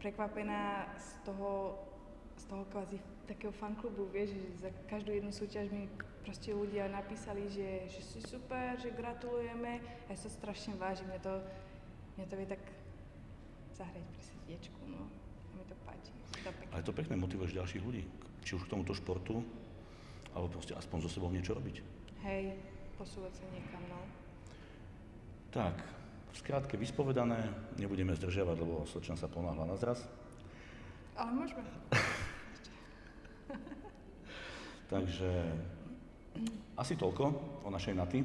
prekvapená 0.01 0.89
z 0.97 1.09
toho, 1.29 1.77
z 2.41 2.43
toho 2.49 2.63
kvázi 2.73 2.97
takého 3.29 3.53
fanklubu, 3.53 4.09
vieš, 4.09 4.33
že 4.33 4.65
za 4.65 4.69
každú 4.89 5.13
jednu 5.13 5.29
súťaž 5.29 5.69
mi 5.69 5.85
proste 6.23 6.51
ľudia 6.51 6.91
napísali, 6.91 7.47
že, 7.51 7.87
že 7.89 8.01
si 8.03 8.19
super, 8.23 8.75
že 8.79 8.93
gratulujeme. 8.93 9.79
Ja 10.11 10.15
sa 10.15 10.29
strašne 10.29 10.75
vážim, 10.75 11.07
mňa 11.09 11.21
to, 11.21 11.33
mňa 12.17 12.25
to 12.27 12.35
vie 12.35 12.47
tak 12.47 12.63
zahrieť 13.75 14.05
pri 14.05 14.21
srdiečku, 14.23 14.81
no. 14.87 15.07
A 15.07 15.51
mi 15.55 15.63
to 15.65 15.75
páči. 15.87 16.11
To 16.43 16.51
pekné. 16.51 16.71
Ale 16.75 16.83
to 16.85 16.93
pekné 16.93 17.15
motivuješ 17.17 17.57
ďalších 17.57 17.83
ľudí. 17.83 18.03
Či 18.43 18.51
už 18.59 18.65
k 18.67 18.71
tomuto 18.71 18.93
športu, 18.95 19.43
alebo 20.35 20.47
proste 20.51 20.75
aspoň 20.75 20.97
so 21.05 21.09
sebou 21.09 21.31
niečo 21.31 21.55
robiť. 21.55 21.81
Hej, 22.23 22.59
posúvať 22.99 23.39
sa 23.39 23.45
niekam, 23.51 23.83
no. 23.87 23.99
Tak, 25.49 25.81
v 26.29 26.35
skrátke 26.37 26.77
vyspovedané, 26.77 27.49
nebudeme 27.81 28.13
zdržiavať, 28.13 28.57
lebo 28.61 28.85
slečna 28.85 29.17
sa 29.17 29.25
ponáhla 29.25 29.65
na 29.65 29.75
zraz. 29.79 30.05
Ale 31.17 31.33
môžeme. 31.33 31.65
Takže 34.93 35.31
asi 36.75 36.93
toľko 36.95 37.23
o 37.65 37.69
našej 37.69 37.95
naty. 37.95 38.19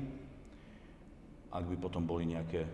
Ak 1.54 1.64
by 1.66 1.76
potom 1.78 2.02
boli 2.02 2.26
nejaké 2.26 2.66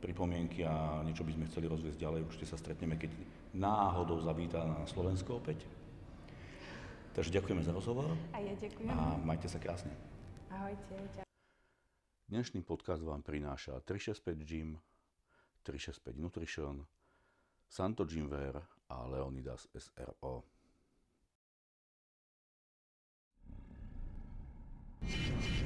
pripomienky 0.00 0.64
a 0.64 1.00
niečo 1.04 1.24
by 1.24 1.32
sme 1.36 1.48
chceli 1.48 1.68
rozviesť 1.68 2.00
ďalej, 2.00 2.24
určite 2.24 2.48
sa 2.48 2.56
stretneme, 2.56 2.96
keď 2.96 3.12
náhodou 3.56 4.20
zavíta 4.20 4.64
na 4.64 4.84
Slovensko 4.88 5.40
opäť. 5.40 5.64
Takže 7.10 7.34
ďakujeme 7.34 7.60
za 7.64 7.74
rozhovor 7.74 8.06
A 8.32 8.38
ja 8.38 8.54
ďakujem. 8.54 8.88
a 8.88 9.18
majte 9.20 9.50
sa 9.50 9.58
krásne. 9.58 9.90
Ahojte. 10.48 10.94
Ďakujem. 10.94 11.28
Dnešný 12.30 12.60
podcast 12.62 13.02
vám 13.02 13.26
prináša 13.26 13.82
365 13.82 14.46
Gym, 14.46 14.78
365 15.66 16.14
Nutrition, 16.14 16.86
Santo 17.66 18.06
Gymwear 18.06 18.62
a 18.86 18.96
Leonidas 19.10 19.66
SRO. 19.74 20.49
you 25.08 25.59